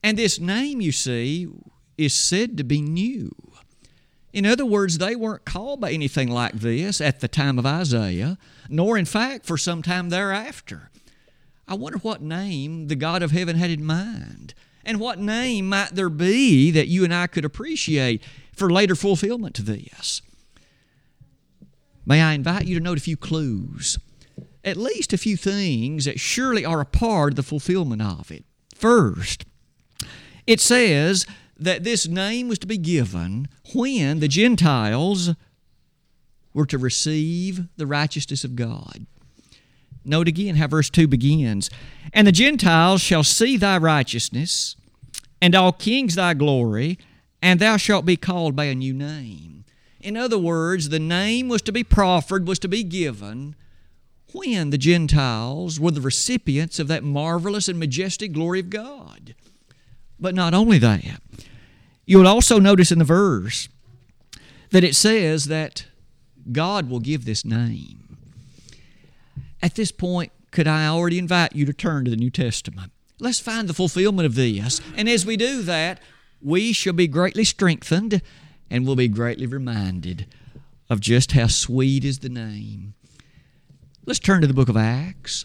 And 0.02 0.18
this 0.18 0.38
name, 0.38 0.80
you 0.80 0.92
see, 0.92 1.48
is 1.96 2.14
said 2.14 2.56
to 2.56 2.64
be 2.64 2.80
new. 2.80 3.34
In 4.34 4.44
other 4.44 4.66
words, 4.66 4.98
they 4.98 5.14
weren't 5.14 5.44
called 5.44 5.80
by 5.80 5.92
anything 5.92 6.28
like 6.28 6.54
this 6.54 7.00
at 7.00 7.20
the 7.20 7.28
time 7.28 7.56
of 7.56 7.64
Isaiah, 7.64 8.36
nor 8.68 8.98
in 8.98 9.04
fact 9.04 9.46
for 9.46 9.56
some 9.56 9.80
time 9.80 10.08
thereafter. 10.08 10.90
I 11.68 11.74
wonder 11.74 11.98
what 11.98 12.20
name 12.20 12.88
the 12.88 12.96
God 12.96 13.22
of 13.22 13.30
heaven 13.30 13.54
had 13.54 13.70
in 13.70 13.84
mind, 13.84 14.52
and 14.84 14.98
what 14.98 15.20
name 15.20 15.68
might 15.68 15.94
there 15.94 16.10
be 16.10 16.72
that 16.72 16.88
you 16.88 17.04
and 17.04 17.14
I 17.14 17.28
could 17.28 17.44
appreciate 17.44 18.24
for 18.52 18.72
later 18.72 18.96
fulfillment 18.96 19.54
to 19.54 19.62
this. 19.62 20.20
May 22.04 22.20
I 22.20 22.32
invite 22.32 22.66
you 22.66 22.76
to 22.76 22.84
note 22.84 22.98
a 22.98 23.02
few 23.02 23.16
clues, 23.16 23.98
at 24.64 24.76
least 24.76 25.12
a 25.12 25.16
few 25.16 25.36
things 25.36 26.06
that 26.06 26.18
surely 26.18 26.64
are 26.64 26.80
a 26.80 26.84
part 26.84 27.34
of 27.34 27.36
the 27.36 27.44
fulfillment 27.44 28.02
of 28.02 28.32
it. 28.32 28.44
First, 28.74 29.44
it 30.44 30.60
says 30.60 31.24
that 31.58 31.84
this 31.84 32.06
name 32.06 32.48
was 32.48 32.58
to 32.60 32.66
be 32.66 32.78
given 32.78 33.48
when 33.74 34.20
the 34.20 34.28
Gentiles 34.28 35.30
were 36.52 36.66
to 36.66 36.78
receive 36.78 37.66
the 37.76 37.86
righteousness 37.86 38.44
of 38.44 38.56
God. 38.56 39.06
Note 40.04 40.28
again 40.28 40.56
how 40.56 40.68
verse 40.68 40.90
2 40.90 41.08
begins 41.08 41.70
And 42.12 42.26
the 42.26 42.32
Gentiles 42.32 43.00
shall 43.00 43.24
see 43.24 43.56
thy 43.56 43.78
righteousness, 43.78 44.76
and 45.40 45.54
all 45.54 45.72
kings 45.72 46.14
thy 46.14 46.34
glory, 46.34 46.98
and 47.40 47.60
thou 47.60 47.76
shalt 47.76 48.04
be 48.04 48.16
called 48.16 48.54
by 48.54 48.64
a 48.64 48.74
new 48.74 48.92
name. 48.92 49.64
In 50.00 50.16
other 50.16 50.38
words, 50.38 50.90
the 50.90 50.98
name 50.98 51.48
was 51.48 51.62
to 51.62 51.72
be 51.72 51.82
proffered, 51.82 52.46
was 52.46 52.58
to 52.60 52.68
be 52.68 52.84
given 52.84 53.56
when 54.34 54.70
the 54.70 54.78
Gentiles 54.78 55.80
were 55.80 55.92
the 55.92 56.00
recipients 56.00 56.78
of 56.78 56.88
that 56.88 57.04
marvelous 57.04 57.68
and 57.68 57.78
majestic 57.78 58.32
glory 58.32 58.60
of 58.60 58.68
God. 58.68 59.34
But 60.24 60.34
not 60.34 60.54
only 60.54 60.78
that, 60.78 61.20
you 62.06 62.16
will 62.16 62.26
also 62.26 62.58
notice 62.58 62.90
in 62.90 62.98
the 62.98 63.04
verse 63.04 63.68
that 64.70 64.82
it 64.82 64.96
says 64.96 65.48
that 65.48 65.84
God 66.50 66.88
will 66.88 66.98
give 66.98 67.26
this 67.26 67.44
name. 67.44 68.16
At 69.60 69.74
this 69.74 69.92
point, 69.92 70.32
could 70.50 70.66
I 70.66 70.86
already 70.86 71.18
invite 71.18 71.54
you 71.54 71.66
to 71.66 71.74
turn 71.74 72.06
to 72.06 72.10
the 72.10 72.16
New 72.16 72.30
Testament? 72.30 72.90
Let's 73.20 73.38
find 73.38 73.68
the 73.68 73.74
fulfillment 73.74 74.24
of 74.24 74.34
this. 74.34 74.80
And 74.96 75.10
as 75.10 75.26
we 75.26 75.36
do 75.36 75.60
that, 75.60 76.00
we 76.40 76.72
shall 76.72 76.94
be 76.94 77.06
greatly 77.06 77.44
strengthened 77.44 78.22
and 78.70 78.86
will 78.86 78.96
be 78.96 79.08
greatly 79.08 79.46
reminded 79.46 80.26
of 80.88 81.00
just 81.00 81.32
how 81.32 81.48
sweet 81.48 82.02
is 82.02 82.20
the 82.20 82.30
name. 82.30 82.94
Let's 84.06 84.20
turn 84.20 84.40
to 84.40 84.46
the 84.46 84.54
book 84.54 84.70
of 84.70 84.76
Acts. 84.78 85.44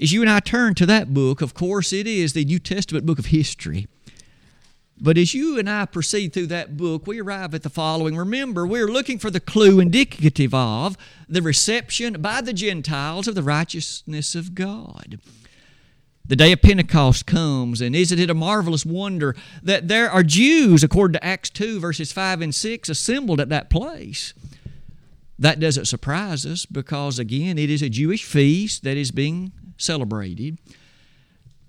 As 0.00 0.12
you 0.12 0.20
and 0.20 0.30
I 0.30 0.40
turn 0.40 0.74
to 0.76 0.86
that 0.86 1.12
book, 1.12 1.40
of 1.42 1.54
course, 1.54 1.92
it 1.92 2.06
is 2.06 2.32
the 2.32 2.44
New 2.44 2.60
Testament 2.60 3.04
book 3.04 3.18
of 3.18 3.26
history. 3.26 3.88
But 5.00 5.18
as 5.18 5.34
you 5.34 5.58
and 5.58 5.68
I 5.68 5.86
proceed 5.86 6.32
through 6.32 6.48
that 6.48 6.76
book, 6.76 7.06
we 7.06 7.20
arrive 7.20 7.54
at 7.54 7.62
the 7.62 7.70
following. 7.70 8.16
Remember, 8.16 8.66
we're 8.66 8.88
looking 8.88 9.18
for 9.18 9.30
the 9.30 9.40
clue 9.40 9.80
indicative 9.80 10.54
of 10.54 10.96
the 11.28 11.42
reception 11.42 12.20
by 12.20 12.40
the 12.40 12.52
Gentiles 12.52 13.28
of 13.28 13.34
the 13.34 13.42
righteousness 13.42 14.34
of 14.34 14.54
God. 14.54 15.20
The 16.24 16.36
day 16.36 16.52
of 16.52 16.62
Pentecost 16.62 17.26
comes, 17.26 17.80
and 17.80 17.96
isn't 17.96 18.18
it 18.18 18.30
a 18.30 18.34
marvelous 18.34 18.84
wonder 18.84 19.34
that 19.62 19.88
there 19.88 20.10
are 20.10 20.22
Jews, 20.22 20.84
according 20.84 21.14
to 21.14 21.24
Acts 21.24 21.48
2, 21.50 21.80
verses 21.80 22.12
5 22.12 22.42
and 22.42 22.54
6, 22.54 22.88
assembled 22.88 23.40
at 23.40 23.48
that 23.48 23.70
place? 23.70 24.34
That 25.38 25.60
doesn't 25.60 25.86
surprise 25.86 26.44
us 26.44 26.66
because, 26.66 27.18
again, 27.18 27.58
it 27.58 27.70
is 27.70 27.82
a 27.82 27.88
Jewish 27.88 28.24
feast 28.24 28.82
that 28.82 28.96
is 28.96 29.10
being 29.10 29.52
celebrated. 29.76 30.58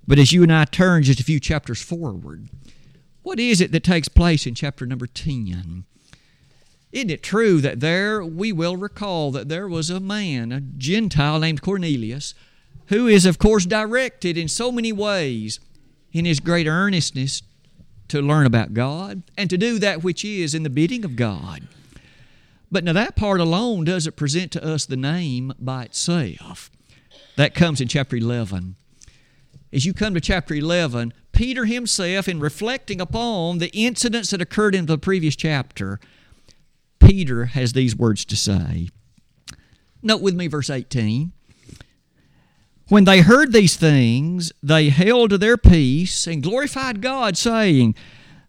But 0.08 0.18
as 0.18 0.32
you 0.32 0.42
and 0.42 0.52
I 0.52 0.66
turn 0.66 1.04
just 1.04 1.20
a 1.20 1.24
few 1.24 1.40
chapters 1.40 1.82
forward, 1.82 2.50
what 3.22 3.40
is 3.40 3.62
it 3.62 3.72
that 3.72 3.84
takes 3.84 4.10
place 4.10 4.48
in 4.48 4.56
chapter 4.56 4.88
number 4.88 5.06
10? 5.06 5.86
Isn't 6.92 7.12
it 7.12 7.22
true 7.22 7.62
that 7.62 7.80
there 7.80 8.26
we 8.26 8.52
will 8.52 8.76
recall 8.76 9.32
that 9.32 9.50
there 9.50 9.68
was 9.68 9.92
a 9.92 10.00
man, 10.00 10.52
a 10.52 10.62
Gentile 10.62 11.40
named 11.40 11.62
Cornelius, 11.62 12.34
who 12.88 13.06
is, 13.06 13.28
of 13.28 13.38
course, 13.38 13.68
directed 13.68 14.36
in 14.36 14.48
so 14.48 14.72
many 14.72 14.92
ways 14.92 15.60
in 16.12 16.26
his 16.26 16.40
great 16.40 16.66
earnestness 16.66 17.44
to 18.08 18.20
learn 18.20 18.48
about 18.48 18.74
God 18.74 19.22
and 19.38 19.48
to 19.52 19.58
do 19.60 19.78
that 19.78 20.04
which 20.04 20.26
is 20.26 20.56
in 20.56 20.64
the 20.64 20.70
bidding 20.72 21.06
of 21.06 21.16
God. 21.16 21.68
But 22.72 22.84
now 22.84 22.94
that 22.94 23.16
part 23.16 23.40
alone 23.40 23.84
doesn't 23.84 24.16
present 24.16 24.52
to 24.52 24.64
us 24.64 24.86
the 24.86 24.98
name 24.98 25.54
by 25.60 25.86
itself. 25.86 26.70
That 27.36 27.56
comes 27.56 27.82
in 27.82 27.88
chapter 27.88 28.16
11. 28.16 28.76
As 29.72 29.86
you 29.86 29.94
come 29.94 30.14
to 30.14 30.22
chapter 30.22 30.54
11, 30.54 31.14
Peter 31.32 31.66
himself, 31.66 32.28
in 32.28 32.40
reflecting 32.40 33.00
upon 33.00 33.60
the 33.60 33.70
incidents 33.70 34.32
that 34.32 34.42
occurred 34.42 34.76
in 34.76 34.88
the 34.88 34.98
previous 34.98 35.36
chapter, 35.36 36.00
Peter 37.00 37.46
has 37.46 37.74
these 37.74 37.96
words 37.96 38.26
to 38.26 38.36
say. 38.36 38.90
Note 40.02 40.22
with 40.22 40.36
me 40.36 40.48
verse 40.48 40.70
18. 40.70 41.32
When 42.88 43.04
they 43.04 43.22
heard 43.22 43.54
these 43.54 43.76
things, 43.76 44.52
they 44.64 44.90
held 44.90 45.30
to 45.30 45.38
their 45.38 45.58
peace 45.58 46.26
and 46.26 46.42
glorified 46.42 47.02
God, 47.02 47.38
saying, 47.38 47.96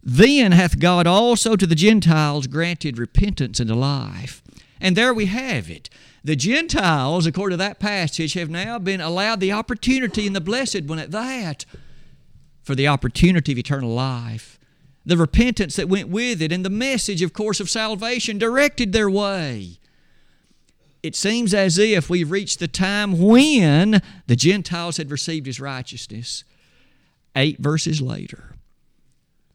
Then 0.02 0.52
hath 0.52 0.78
God 0.78 1.06
also 1.06 1.56
to 1.56 1.66
the 1.66 1.74
Gentiles 1.74 2.46
granted 2.46 2.98
repentance 2.98 3.60
unto 3.60 3.74
life. 3.74 4.42
And 4.80 4.96
there 4.96 5.12
we 5.12 5.26
have 5.26 5.70
it. 5.70 5.90
The 6.24 6.36
Gentiles, 6.36 7.26
according 7.26 7.58
to 7.58 7.64
that 7.64 7.80
passage, 7.80 8.34
have 8.34 8.50
now 8.50 8.78
been 8.78 9.00
allowed 9.00 9.40
the 9.40 9.52
opportunity 9.52 10.26
and 10.26 10.34
the 10.34 10.40
blessed 10.40 10.84
one 10.84 10.98
at 10.98 11.10
that 11.10 11.64
for 12.62 12.74
the 12.74 12.88
opportunity 12.88 13.52
of 13.52 13.58
eternal 13.58 13.92
life, 13.92 14.58
the 15.04 15.16
repentance 15.16 15.76
that 15.76 15.88
went 15.88 16.08
with 16.08 16.42
it, 16.42 16.52
and 16.52 16.64
the 16.64 16.70
message, 16.70 17.22
of 17.22 17.32
course, 17.32 17.58
of 17.60 17.70
salvation 17.70 18.38
directed 18.38 18.92
their 18.92 19.10
way. 19.10 19.78
It 21.02 21.16
seems 21.16 21.54
as 21.54 21.78
if 21.78 22.10
we've 22.10 22.30
reached 22.30 22.58
the 22.58 22.68
time 22.68 23.18
when 23.18 24.02
the 24.26 24.36
Gentiles 24.36 24.98
had 24.98 25.10
received 25.10 25.46
his 25.46 25.58
righteousness. 25.60 26.44
Eight 27.34 27.58
verses 27.58 28.02
later, 28.02 28.49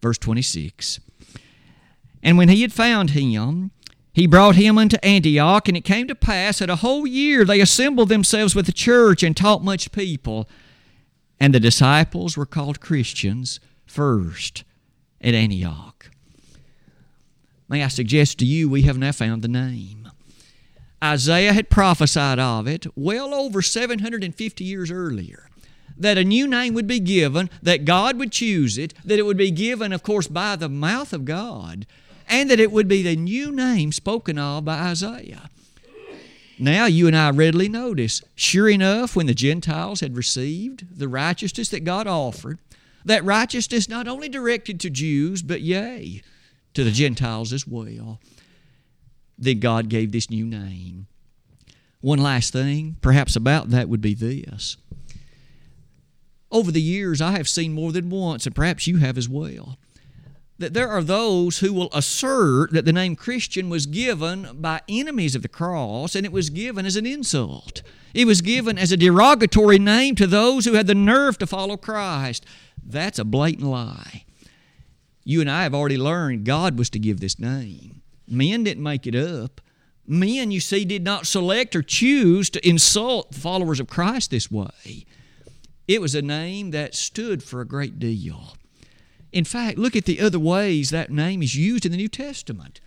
verse 0.06 0.20
26. 0.20 1.00
And 2.22 2.38
when 2.38 2.48
he 2.48 2.62
had 2.62 2.72
found 2.72 3.10
him, 3.10 3.72
he 4.14 4.28
brought 4.28 4.56
him 4.56 4.78
unto 4.78 4.98
Antioch, 5.02 5.68
and 5.68 5.76
it 5.76 5.82
came 5.82 6.08
to 6.08 6.14
pass 6.14 6.60
that 6.60 6.70
a 6.70 6.76
whole 6.76 7.08
year 7.08 7.44
they 7.44 7.60
assembled 7.60 8.10
themselves 8.10 8.54
with 8.54 8.68
the 8.68 8.72
church 8.72 9.24
and 9.24 9.36
taught 9.36 9.64
much 9.64 9.92
people. 9.92 10.48
And 11.40 11.56
the 11.56 11.60
disciples 11.60 12.38
were 12.38 12.46
called 12.46 12.80
Christians 12.80 13.60
first 13.88 14.64
at 15.22 15.34
Antioch. 15.34 16.12
May 17.68 17.84
I 17.84 17.88
suggest 17.88 18.38
to 18.38 18.46
you, 18.46 18.70
we 18.70 18.84
have 18.84 19.00
now 19.00 19.12
found 19.12 19.42
the 19.42 19.48
name. 19.48 20.12
Isaiah 21.04 21.52
had 21.52 21.72
prophesied 21.72 22.38
of 22.38 22.68
it 22.68 22.86
well 22.96 23.34
over 23.34 23.64
750 23.64 24.64
years 24.64 24.92
earlier 24.92 25.50
that 25.98 26.18
a 26.18 26.24
new 26.24 26.48
name 26.48 26.74
would 26.74 26.88
be 26.88 27.00
given, 27.00 27.50
that 27.62 27.86
God 27.86 28.18
would 28.20 28.32
choose 28.32 28.78
it, 28.78 28.94
that 29.04 29.20
it 29.20 29.26
would 29.26 29.38
be 29.38 29.52
given, 29.52 29.94
of 29.94 30.04
course, 30.04 30.28
by 30.28 30.56
the 30.56 30.70
mouth 30.70 31.14
of 31.14 31.26
God, 31.26 31.86
and 32.28 32.50
that 32.50 32.60
it 32.60 32.72
would 32.72 32.88
be 32.88 33.02
the 33.02 33.16
new 33.16 33.52
name 33.52 33.92
spoken 33.92 34.38
of 34.38 34.66
by 34.66 34.76
Isaiah. 34.76 35.50
Now 36.58 36.86
you 36.86 37.08
and 37.08 37.16
I 37.16 37.32
readily 37.32 37.68
notice, 37.68 38.24
sure 38.34 38.70
enough, 38.70 39.16
when 39.16 39.26
the 39.26 39.34
Gentiles 39.34 40.00
had 40.00 40.16
received 40.16 40.98
the 40.98 41.08
righteousness 41.08 41.70
that 41.70 41.84
God 41.84 42.08
offered, 42.08 42.60
that 43.04 43.26
righteousness 43.26 43.90
not 43.90 44.08
only 44.08 44.30
directed 44.30 44.80
to 44.80 44.90
Jews, 44.90 45.42
but 45.42 45.62
yea, 45.62 46.22
to 46.74 46.84
the 46.84 46.92
Gentiles 46.92 47.52
as 47.52 47.68
well, 47.68 48.20
then 49.38 49.60
God 49.60 49.90
gave 49.90 50.12
this 50.12 50.30
new 50.30 50.46
name. 50.46 51.08
One 52.00 52.20
last 52.20 52.54
thing, 52.54 52.98
perhaps 53.02 53.36
about 53.36 53.70
that, 53.72 53.90
would 53.90 54.02
be 54.02 54.14
this. 54.14 54.78
Over 56.56 56.72
the 56.72 56.82
years, 56.82 57.20
I 57.20 57.32
have 57.32 57.50
seen 57.50 57.74
more 57.74 57.92
than 57.92 58.10
once, 58.10 58.46
and 58.46 58.56
perhaps 58.56 58.88
you 58.88 59.00
have 59.00 59.18
as 59.18 59.28
well, 59.28 59.78
that 60.58 60.74
there 60.74 60.88
are 60.88 61.04
those 61.04 61.60
who 61.60 61.74
will 61.74 61.90
assert 61.92 62.72
that 62.72 62.86
the 62.86 62.94
name 62.94 63.18
Christian 63.18 63.70
was 63.70 63.86
given 63.86 64.62
by 64.62 64.80
enemies 64.88 65.36
of 65.36 65.42
the 65.42 65.50
cross 65.50 66.16
and 66.16 66.26
it 66.26 66.32
was 66.32 66.50
given 66.50 66.86
as 66.86 66.96
an 66.96 67.06
insult. 67.06 67.82
It 68.14 68.24
was 68.24 68.40
given 68.40 68.78
as 68.78 68.94
a 68.94 68.96
derogatory 68.96 69.80
name 69.80 70.16
to 70.16 70.26
those 70.28 70.64
who 70.64 70.76
had 70.76 70.88
the 70.88 70.96
nerve 70.96 71.38
to 71.40 71.46
follow 71.46 71.76
Christ. 71.76 72.46
That's 72.82 73.20
a 73.20 73.26
blatant 73.26 73.68
lie. 73.68 74.24
You 75.26 75.42
and 75.42 75.52
I 75.52 75.64
have 75.64 75.76
already 75.76 75.98
learned 75.98 76.46
God 76.46 76.80
was 76.80 76.90
to 76.92 77.00
give 77.00 77.20
this 77.20 77.38
name. 77.38 78.02
Men 78.30 78.64
didn't 78.64 78.82
make 78.82 79.06
it 79.06 79.16
up. 79.16 79.60
Men, 80.08 80.52
you 80.52 80.62
see, 80.62 80.86
did 80.86 81.04
not 81.04 81.28
select 81.28 81.76
or 81.76 81.82
choose 81.82 82.50
to 82.52 82.66
insult 82.66 83.36
followers 83.36 83.82
of 83.82 83.88
Christ 83.88 84.32
this 84.32 84.50
way. 84.50 85.06
It 85.88 86.02
was 86.02 86.16
a 86.16 86.22
name 86.22 86.72
that 86.72 86.96
stood 86.96 87.44
for 87.44 87.62
a 87.62 87.66
great 87.66 88.00
deal. 88.00 88.56
In 89.32 89.44
fact, 89.44 89.78
look 89.78 89.96
at 89.96 90.06
the 90.06 90.22
other 90.22 90.40
ways 90.40 90.90
that 90.90 91.12
name 91.12 91.44
is 91.44 91.56
used 91.56 91.86
in 91.86 91.92
the 91.92 91.98
New 91.98 92.08
Testament. 92.08 92.80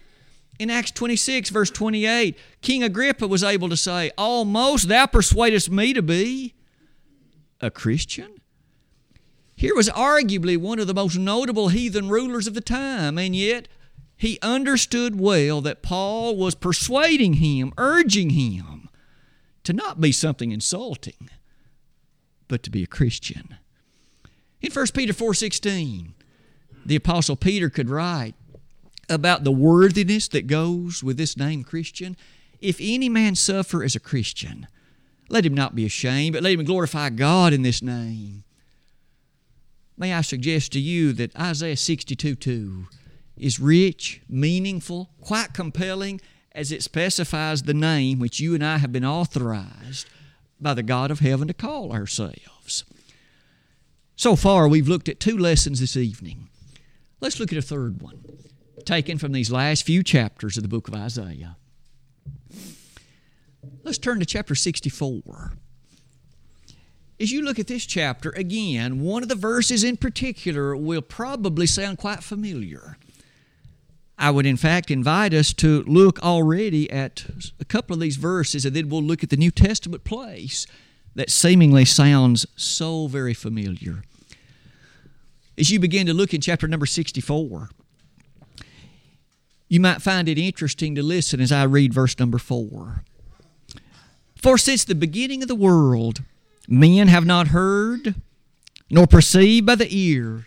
In 0.58 0.70
Acts 0.70 0.90
26, 0.90 1.50
verse 1.50 1.70
28, 1.70 2.36
King 2.62 2.82
Agrippa 2.82 3.28
was 3.28 3.44
able 3.44 3.68
to 3.68 3.76
say, 3.76 4.10
Almost 4.18 4.88
thou 4.88 5.06
persuadest 5.06 5.70
me 5.70 5.92
to 5.92 6.02
be 6.02 6.54
a 7.60 7.70
Christian. 7.70 8.40
Here 9.54 9.74
was 9.74 9.88
arguably 9.90 10.56
one 10.56 10.78
of 10.78 10.86
the 10.86 10.94
most 10.94 11.16
notable 11.16 11.68
heathen 11.68 12.08
rulers 12.08 12.46
of 12.46 12.54
the 12.54 12.60
time, 12.60 13.18
and 13.18 13.36
yet 13.36 13.68
he 14.16 14.38
understood 14.40 15.20
well 15.20 15.60
that 15.60 15.82
Paul 15.82 16.36
was 16.36 16.54
persuading 16.54 17.34
him, 17.34 17.72
urging 17.76 18.30
him 18.30 18.88
to 19.64 19.72
not 19.72 20.00
be 20.00 20.12
something 20.12 20.50
insulting, 20.50 21.28
but 22.48 22.62
to 22.64 22.70
be 22.70 22.82
a 22.82 22.86
Christian. 22.86 23.56
In 24.60 24.72
1 24.72 24.94
Peter 24.94 25.12
4:16, 25.12 26.14
the 26.84 26.96
apostle 26.96 27.36
Peter 27.36 27.70
could 27.70 27.90
write 27.90 28.34
about 29.08 29.44
the 29.44 29.52
worthiness 29.52 30.28
that 30.28 30.46
goes 30.46 31.02
with 31.02 31.16
this 31.16 31.36
name 31.36 31.62
Christian. 31.62 32.16
If 32.60 32.78
any 32.80 33.08
man 33.08 33.34
suffer 33.34 33.84
as 33.84 33.94
a 33.94 34.00
Christian, 34.00 34.66
let 35.28 35.46
him 35.46 35.54
not 35.54 35.74
be 35.74 35.84
ashamed, 35.84 36.32
but 36.32 36.42
let 36.42 36.54
him 36.54 36.64
glorify 36.64 37.10
God 37.10 37.52
in 37.52 37.62
this 37.62 37.82
name. 37.82 38.44
May 39.96 40.14
I 40.14 40.22
suggest 40.22 40.72
to 40.72 40.80
you 40.80 41.12
that 41.14 41.36
Isaiah 41.36 41.76
62 41.76 42.34
2 42.34 42.86
is 43.36 43.60
rich, 43.60 44.22
meaningful, 44.28 45.10
quite 45.20 45.52
compelling 45.52 46.20
as 46.52 46.72
it 46.72 46.82
specifies 46.82 47.62
the 47.62 47.74
name 47.74 48.18
which 48.18 48.40
you 48.40 48.54
and 48.54 48.64
I 48.64 48.78
have 48.78 48.92
been 48.92 49.04
authorized 49.04 50.06
by 50.60 50.74
the 50.74 50.82
God 50.82 51.10
of 51.10 51.20
heaven 51.20 51.48
to 51.48 51.54
call 51.54 51.92
ourselves. 51.92 52.84
So 54.16 54.34
far, 54.34 54.66
we've 54.66 54.88
looked 54.88 55.08
at 55.08 55.20
two 55.20 55.38
lessons 55.38 55.80
this 55.80 55.96
evening. 55.96 56.48
Let's 57.20 57.38
look 57.38 57.52
at 57.52 57.58
a 57.58 57.62
third 57.62 58.02
one, 58.02 58.22
taken 58.84 59.18
from 59.18 59.32
these 59.32 59.50
last 59.50 59.84
few 59.84 60.02
chapters 60.02 60.56
of 60.56 60.62
the 60.62 60.68
book 60.68 60.88
of 60.88 60.94
Isaiah. 60.94 61.56
Let's 63.84 63.98
turn 63.98 64.20
to 64.20 64.26
chapter 64.26 64.54
64. 64.54 65.52
As 67.20 67.32
you 67.32 67.42
look 67.42 67.58
at 67.58 67.66
this 67.66 67.84
chapter, 67.84 68.30
again, 68.30 69.00
one 69.00 69.22
of 69.22 69.28
the 69.28 69.34
verses 69.34 69.82
in 69.82 69.96
particular 69.96 70.76
will 70.76 71.02
probably 71.02 71.66
sound 71.66 71.98
quite 71.98 72.22
familiar. 72.22 72.96
I 74.18 74.30
would, 74.30 74.46
in 74.46 74.56
fact, 74.56 74.90
invite 74.90 75.32
us 75.32 75.52
to 75.54 75.82
look 75.84 76.20
already 76.22 76.90
at 76.90 77.26
a 77.60 77.64
couple 77.64 77.94
of 77.94 78.00
these 78.00 78.16
verses, 78.16 78.64
and 78.64 78.74
then 78.74 78.88
we'll 78.88 79.02
look 79.02 79.22
at 79.22 79.30
the 79.30 79.36
New 79.36 79.50
Testament 79.50 80.04
place 80.04 80.66
that 81.14 81.30
seemingly 81.30 81.84
sounds 81.84 82.46
so 82.56 83.06
very 83.06 83.34
familiar 83.34 84.02
as 85.58 85.70
you 85.70 85.80
begin 85.80 86.06
to 86.06 86.14
look 86.14 86.32
in 86.32 86.40
chapter 86.40 86.68
number 86.68 86.86
64, 86.86 87.68
you 89.68 89.80
might 89.80 90.00
find 90.00 90.28
it 90.28 90.38
interesting 90.38 90.94
to 90.94 91.02
listen 91.02 91.40
as 91.40 91.52
I 91.52 91.64
read 91.64 91.92
verse 91.92 92.18
number 92.18 92.38
4. 92.38 93.02
For 94.36 94.56
since 94.56 94.84
the 94.84 94.94
beginning 94.94 95.42
of 95.42 95.48
the 95.48 95.54
world, 95.54 96.22
men 96.68 97.08
have 97.08 97.26
not 97.26 97.48
heard, 97.48 98.14
nor 98.88 99.06
perceived 99.06 99.66
by 99.66 99.74
the 99.74 99.88
ear, 99.90 100.46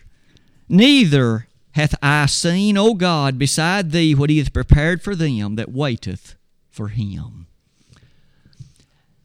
neither 0.68 1.46
hath 1.72 1.94
eye 2.02 2.26
seen, 2.26 2.76
O 2.76 2.94
God, 2.94 3.38
beside 3.38 3.90
thee, 3.90 4.14
what 4.14 4.30
he 4.30 4.38
hath 4.38 4.52
prepared 4.52 5.02
for 5.02 5.14
them 5.14 5.56
that 5.56 5.72
waiteth 5.72 6.34
for 6.70 6.88
him. 6.88 7.46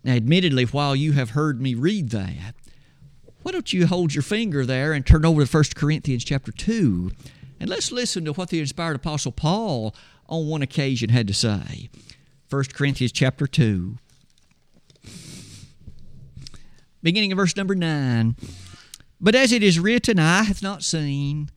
Now, 0.04 0.14
admittedly, 0.14 0.64
while 0.64 0.96
you 0.96 1.14
have 1.14 1.32
heard 1.32 1.62
me 1.62 1.74
read 1.76 2.10
that, 2.12 2.56
why 3.42 3.52
don't 3.52 3.74
you 3.74 3.88
hold 3.88 4.14
your 4.14 4.24
finger 4.24 4.66
there 4.66 4.94
and 4.94 5.06
turn 5.06 5.26
over 5.26 5.46
to 5.46 5.58
1 5.58 5.64
Corinthians 5.76 6.24
chapter 6.24 6.52
2 6.52 7.12
and 7.60 7.70
let's 7.70 7.92
listen 7.92 8.24
to 8.26 8.34
what 8.34 8.50
the 8.50 8.60
inspired 8.60 8.96
apostle 8.96 9.32
Paul 9.32 9.96
on 10.28 10.48
one 10.48 10.62
occasion 10.62 11.10
had 11.10 11.28
to 11.28 11.34
say. 11.34 11.90
1 12.50 12.64
Corinthians 12.74 13.12
chapter 13.12 13.48
2 13.48 13.98
beginning 17.04 17.32
in 17.32 17.38
verse 17.38 17.56
number 17.56 17.76
9. 17.76 18.36
But 19.22 19.34
as 19.34 19.54
it 19.54 19.64
is 19.64 19.80
written, 19.80 20.20
Eye 20.20 20.44
hath 20.44 20.62
not 20.62 20.84
seen, 20.84 21.50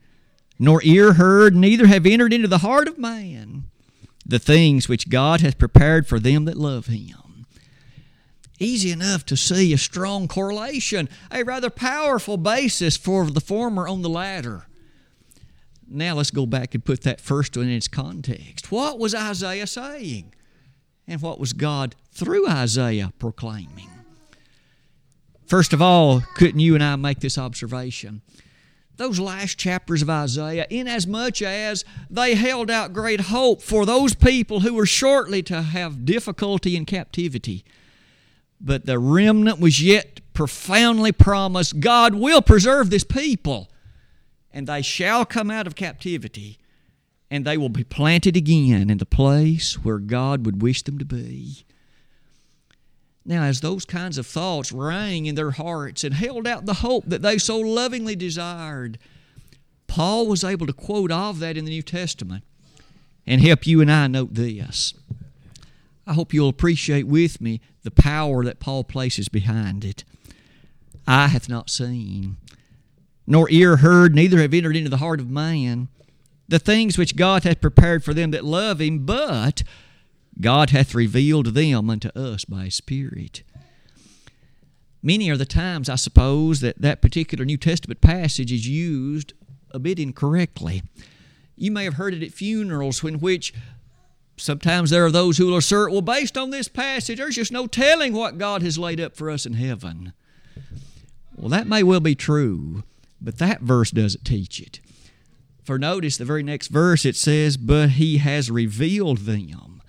nor 0.61 0.81
ear 0.85 1.15
heard, 1.15 1.57
neither 1.57 1.89
have 1.89 2.07
entered 2.07 2.33
into 2.33 2.47
the 2.47 2.59
heart 2.59 2.87
of 2.87 2.99
man 2.99 3.65
the 4.25 4.39
things 4.39 4.89
which 4.89 5.09
God 5.09 5.41
hath 5.41 5.59
prepared 5.59 6.07
for 6.07 6.21
them 6.21 6.45
that 6.45 6.57
love 6.57 6.87
him 6.87 7.31
easy 8.61 8.93
enough 8.93 9.25
to 9.27 9.37
see 9.37 9.73
a 9.73 9.79
strong 9.79 10.29
correlation, 10.29 11.09
a 11.33 11.43
rather 11.43 11.71
powerful 11.71 12.37
basis 12.37 12.97
for 12.97 13.27
the 13.27 13.41
former 13.41 13.89
on 13.89 14.03
the 14.03 14.09
latter. 14.09 14.67
Now 15.89 16.15
let's 16.15 16.31
go 16.31 16.47
back 16.47 16.75
and 16.75 16.85
put 16.85 17.03
that 17.03 17.21
first 17.21 17.57
one 17.57 17.67
in 17.67 17.73
its 17.73 17.89
context. 17.89 18.71
What 18.71 18.99
was 18.99 19.15
Isaiah 19.15 19.67
saying? 19.67 20.35
And 21.09 21.21
what 21.21 21.41
was 21.41 21.53
God 21.53 21.97
through 22.13 22.49
Isaiah 22.49 23.13
proclaiming? 23.19 23.89
First 25.47 25.73
of 25.73 25.83
all, 25.83 26.21
couldn't 26.37 26.61
you 26.61 26.77
and 26.77 26.85
I 26.85 26.95
make 26.95 27.19
this 27.19 27.37
observation? 27.37 28.23
Those 29.01 29.19
last 29.19 29.57
chapters 29.57 30.03
of 30.03 30.11
Isaiah, 30.11 30.67
inasmuch 30.69 31.41
as 31.41 31.87
they 32.11 32.35
held 32.35 32.71
out 32.71 32.93
great 32.93 33.23
hope 33.23 33.63
for 33.63 33.87
those 33.87 34.15
people 34.15 34.61
who 34.61 34.75
were 34.75 34.85
shortly 34.85 35.43
to 35.45 35.63
have 35.63 36.05
difficulty 36.05 36.77
in 36.77 36.85
captivity, 36.85 37.65
but 38.61 38.85
the 38.85 38.99
remnant 38.99 39.59
was 39.59 39.83
yet 39.83 40.21
profoundly 40.35 41.13
promised 41.13 41.81
God 41.81 42.15
will 42.15 42.43
preserve 42.43 42.91
this 42.91 43.03
people, 43.03 43.71
and 44.53 44.67
they 44.67 44.83
shall 44.83 45.25
come 45.25 45.51
out 45.51 45.67
of 45.67 45.75
captivity, 45.75 46.59
and 47.31 47.47
they 47.47 47.57
will 47.57 47.71
be 47.71 47.85
planted 47.85 48.37
again 48.37 48.91
in 48.91 48.99
the 48.99 49.07
place 49.07 49.83
where 49.83 49.97
God 49.97 50.45
would 50.45 50.61
wish 50.61 50.83
them 50.83 50.99
to 50.99 51.07
be. 51.07 51.65
Now, 53.31 53.45
as 53.45 53.61
those 53.61 53.85
kinds 53.85 54.19
of 54.19 54.27
thoughts 54.27 54.73
rang 54.73 55.27
in 55.27 55.37
their 55.37 55.53
hearts 55.53 56.03
and 56.03 56.13
held 56.13 56.49
out 56.49 56.67
the 56.67 56.75
hope 56.75 57.05
that 57.07 57.23
they 57.23 57.39
so 57.39 57.61
lovingly 57.61 58.17
desired, 58.17 58.99
Paul 59.87 60.27
was 60.27 60.43
able 60.43 60.67
to 60.67 60.73
quote 60.73 61.13
of 61.13 61.39
that 61.39 61.57
in 61.57 61.65
the 61.65 61.71
New 61.71 61.83
Testament 61.83 62.43
and 63.29 63.41
help 63.41 63.69
you 63.69 63.81
and 63.81 63.89
I 63.91 64.09
note 64.09 64.35
this. 64.35 64.95
I 66.09 66.15
hope 66.15 66.35
you'll 66.35 66.49
appreciate 66.49 67.07
with 67.07 67.41
me 67.41 67.61
the 67.85 67.93
power 67.93 68.45
that 68.45 68.59
Paul 68.59 68.83
places 68.83 69.29
behind 69.29 69.85
it. 69.85 70.03
Eye 71.07 71.29
hath 71.29 71.49
not 71.49 71.71
seen, 71.71 72.37
nor 73.29 73.49
ear 73.49 73.77
heard, 73.77 74.13
neither 74.13 74.41
have 74.41 74.55
entered 74.55 74.75
into 74.75 74.91
the 74.91 74.97
heart 74.97 75.21
of 75.21 75.31
man 75.31 75.87
the 76.49 76.59
things 76.59 76.99
which 76.99 77.15
God 77.15 77.45
hath 77.45 77.61
prepared 77.61 78.03
for 78.03 78.13
them 78.13 78.33
that 78.33 78.45
love 78.45 78.81
him, 78.81 79.07
but 79.07 79.63
God 80.41 80.71
hath 80.71 80.95
revealed 80.95 81.55
them 81.55 81.91
unto 81.91 82.09
us 82.11 82.45
by 82.45 82.65
His 82.65 82.75
Spirit. 82.75 83.43
Many 85.03 85.31
are 85.31 85.37
the 85.37 85.47
times, 85.47 85.89
I 85.89 85.95
suppose, 85.95 86.61
that 86.61 86.81
that 86.81 87.01
particular 87.01 87.45
New 87.45 87.57
Testament 87.57 88.01
passage 88.01 88.53
is 88.53 88.69
used 88.69 89.33
a 89.71 89.79
bit 89.79 89.99
incorrectly. 89.99 90.83
You 91.57 91.71
may 91.71 91.85
have 91.85 91.95
heard 91.95 92.15
it 92.15 92.23
at 92.23 92.33
funerals 92.33 93.03
in 93.05 93.21
which 93.21 93.55
Sometimes 94.41 94.89
there 94.89 95.05
are 95.05 95.11
those 95.11 95.37
who 95.37 95.47
will 95.47 95.59
assert, 95.59 95.93
well, 95.93 96.01
based 96.01 96.39
on 96.39 96.49
this 96.49 96.67
passage, 96.67 97.19
there's 97.19 97.35
just 97.35 97.53
no 97.53 97.67
telling 97.67 98.15
what 98.15 98.39
God 98.39 98.63
has 98.63 98.79
laid 98.79 98.99
up 98.99 99.15
for 99.15 99.31
us 99.31 99.45
in 99.45 99.53
heaven. 99.53 100.15
Well, 101.37 101.51
that 101.51 101.67
may 101.67 101.83
well 101.83 102.01
be 102.01 102.15
true, 102.15 102.85
but 103.21 103.37
that 103.37 103.61
verse 103.61 103.91
doesn't 103.91 104.25
teach 104.25 104.59
it. 104.59 104.81
For 105.63 105.79
notice 105.79 106.17
the 106.17 106.25
very 106.25 106.43
next 106.43 106.69
verse 106.69 107.05
it 107.05 107.17
says, 107.17 107.59
But 107.59 107.91
he 107.91 108.17
has 108.19 108.51
revealed 108.51 109.19
them. 109.19 109.80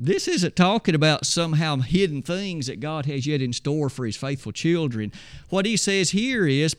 This 0.00 0.28
isn't 0.28 0.54
talking 0.54 0.94
about 0.94 1.26
somehow 1.26 1.78
hidden 1.78 2.22
things 2.22 2.68
that 2.68 2.78
God 2.78 3.06
has 3.06 3.26
yet 3.26 3.42
in 3.42 3.52
store 3.52 3.90
for 3.90 4.06
his 4.06 4.16
faithful 4.16 4.52
children. 4.52 5.12
What 5.48 5.66
he 5.66 5.76
says 5.76 6.10
here 6.10 6.46
is, 6.46 6.76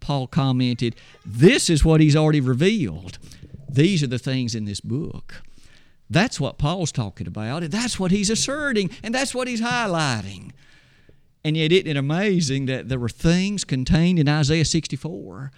Paul 0.00 0.26
commented, 0.26 0.96
this 1.24 1.68
is 1.68 1.84
what 1.84 2.00
he's 2.00 2.16
already 2.16 2.40
revealed. 2.40 3.18
These 3.68 4.02
are 4.02 4.06
the 4.06 4.18
things 4.18 4.54
in 4.54 4.64
this 4.64 4.80
book. 4.80 5.42
That's 6.08 6.40
what 6.40 6.56
Paul's 6.56 6.92
talking 6.92 7.26
about, 7.26 7.62
and 7.62 7.70
that's 7.70 8.00
what 8.00 8.10
he's 8.10 8.30
asserting, 8.30 8.90
and 9.02 9.14
that's 9.14 9.34
what 9.34 9.48
he's 9.48 9.60
highlighting. 9.60 10.52
And 11.44 11.58
yet, 11.58 11.72
isn't 11.72 11.86
it 11.86 11.96
amazing 11.98 12.66
that 12.66 12.88
there 12.88 12.98
were 12.98 13.08
things 13.10 13.64
contained 13.64 14.18
in 14.18 14.28
Isaiah 14.28 14.64
64 14.64 15.52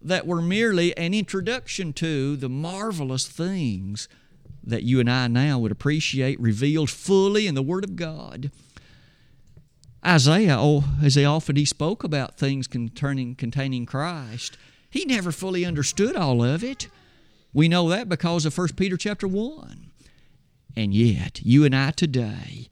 that 0.00 0.26
were 0.26 0.40
merely 0.40 0.96
an 0.96 1.12
introduction 1.12 1.92
to 1.94 2.36
the 2.36 2.48
marvelous 2.48 3.26
things 3.26 4.08
that 4.66 4.82
you 4.82 5.00
and 5.00 5.10
I 5.10 5.28
now 5.28 5.58
would 5.58 5.72
appreciate 5.72 6.40
revealed 6.40 6.90
fully 6.90 7.46
in 7.46 7.54
the 7.54 7.62
Word 7.62 7.84
of 7.84 7.96
God. 7.96 8.50
Isaiah, 10.04 10.56
oh, 10.58 10.84
as 11.02 11.14
he 11.14 11.24
often 11.24 11.56
he 11.56 11.64
spoke 11.64 12.04
about 12.04 12.36
things 12.36 12.66
containing, 12.66 13.34
containing 13.36 13.86
Christ, 13.86 14.58
he 14.90 15.04
never 15.04 15.32
fully 15.32 15.64
understood 15.64 16.14
all 16.14 16.42
of 16.44 16.62
it. 16.62 16.88
We 17.52 17.68
know 17.68 17.88
that 17.88 18.08
because 18.08 18.44
of 18.44 18.56
1 18.56 18.68
Peter 18.76 18.96
chapter 18.96 19.26
1. 19.26 19.90
And 20.76 20.92
yet, 20.92 21.40
you 21.42 21.64
and 21.64 21.74
I 21.74 21.92
today 21.92 22.68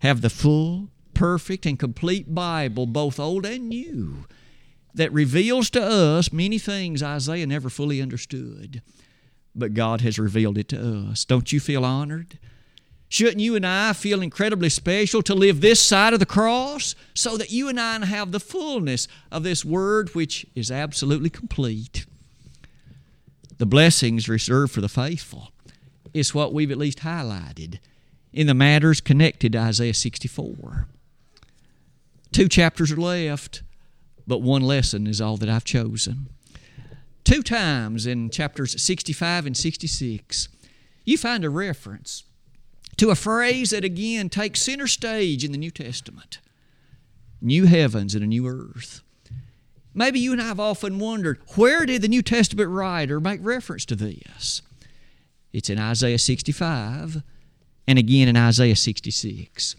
have 0.00 0.22
the 0.22 0.30
full, 0.30 0.88
perfect, 1.14 1.66
and 1.66 1.78
complete 1.78 2.34
Bible, 2.34 2.86
both 2.86 3.20
old 3.20 3.46
and 3.46 3.68
new, 3.68 4.26
that 4.94 5.12
reveals 5.12 5.70
to 5.70 5.82
us 5.82 6.32
many 6.32 6.58
things 6.58 7.02
Isaiah 7.02 7.46
never 7.46 7.70
fully 7.70 8.02
understood. 8.02 8.82
But 9.54 9.74
God 9.74 10.00
has 10.00 10.18
revealed 10.18 10.58
it 10.58 10.68
to 10.68 11.08
us. 11.10 11.24
Don't 11.24 11.52
you 11.52 11.60
feel 11.60 11.84
honored? 11.84 12.38
Shouldn't 13.08 13.40
you 13.40 13.54
and 13.54 13.66
I 13.66 13.92
feel 13.92 14.22
incredibly 14.22 14.70
special 14.70 15.20
to 15.24 15.34
live 15.34 15.60
this 15.60 15.80
side 15.80 16.14
of 16.14 16.18
the 16.18 16.24
cross 16.24 16.94
so 17.12 17.36
that 17.36 17.50
you 17.50 17.68
and 17.68 17.78
I 17.78 18.06
have 18.06 18.32
the 18.32 18.40
fullness 18.40 19.06
of 19.30 19.42
this 19.42 19.66
word 19.66 20.14
which 20.14 20.46
is 20.54 20.70
absolutely 20.70 21.28
complete? 21.28 22.06
The 23.58 23.66
blessings 23.66 24.30
reserved 24.30 24.72
for 24.72 24.80
the 24.80 24.88
faithful 24.88 25.52
is 26.14 26.34
what 26.34 26.54
we've 26.54 26.70
at 26.70 26.78
least 26.78 27.00
highlighted 27.00 27.80
in 28.32 28.46
the 28.46 28.54
matters 28.54 29.02
connected 29.02 29.52
to 29.52 29.58
Isaiah 29.58 29.92
64. 29.92 30.88
Two 32.32 32.48
chapters 32.48 32.90
are 32.90 32.96
left, 32.96 33.62
but 34.26 34.40
one 34.40 34.62
lesson 34.62 35.06
is 35.06 35.20
all 35.20 35.36
that 35.36 35.50
I've 35.50 35.64
chosen. 35.64 36.30
Two 37.24 37.42
times 37.42 38.06
in 38.06 38.30
chapters 38.30 38.80
65 38.80 39.46
and 39.46 39.56
66, 39.56 40.48
you 41.04 41.16
find 41.16 41.44
a 41.44 41.50
reference 41.50 42.24
to 42.96 43.10
a 43.10 43.14
phrase 43.14 43.70
that 43.70 43.84
again 43.84 44.28
takes 44.28 44.62
center 44.62 44.86
stage 44.86 45.44
in 45.44 45.52
the 45.52 45.58
New 45.58 45.70
Testament 45.70 46.38
new 47.42 47.66
heavens 47.66 48.14
and 48.14 48.22
a 48.22 48.26
new 48.26 48.46
earth. 48.46 49.02
Maybe 49.94 50.20
you 50.20 50.32
and 50.32 50.40
I 50.40 50.46
have 50.46 50.60
often 50.60 50.98
wondered 50.98 51.40
where 51.56 51.84
did 51.84 52.00
the 52.00 52.08
New 52.08 52.22
Testament 52.22 52.70
writer 52.70 53.20
make 53.20 53.40
reference 53.42 53.84
to 53.86 53.96
this? 53.96 54.62
It's 55.52 55.68
in 55.68 55.78
Isaiah 55.78 56.18
65 56.18 57.22
and 57.86 57.98
again 57.98 58.28
in 58.28 58.36
Isaiah 58.36 58.76
66. 58.76 59.76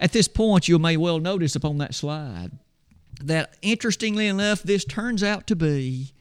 At 0.00 0.12
this 0.12 0.28
point, 0.28 0.68
you 0.68 0.78
may 0.78 0.96
well 0.96 1.20
notice 1.20 1.56
upon 1.56 1.78
that 1.78 1.94
slide 1.94 2.52
that 3.22 3.56
interestingly 3.62 4.26
enough, 4.26 4.62
this 4.62 4.84
turns 4.84 5.22
out 5.22 5.46
to 5.46 5.56
be 5.56 6.12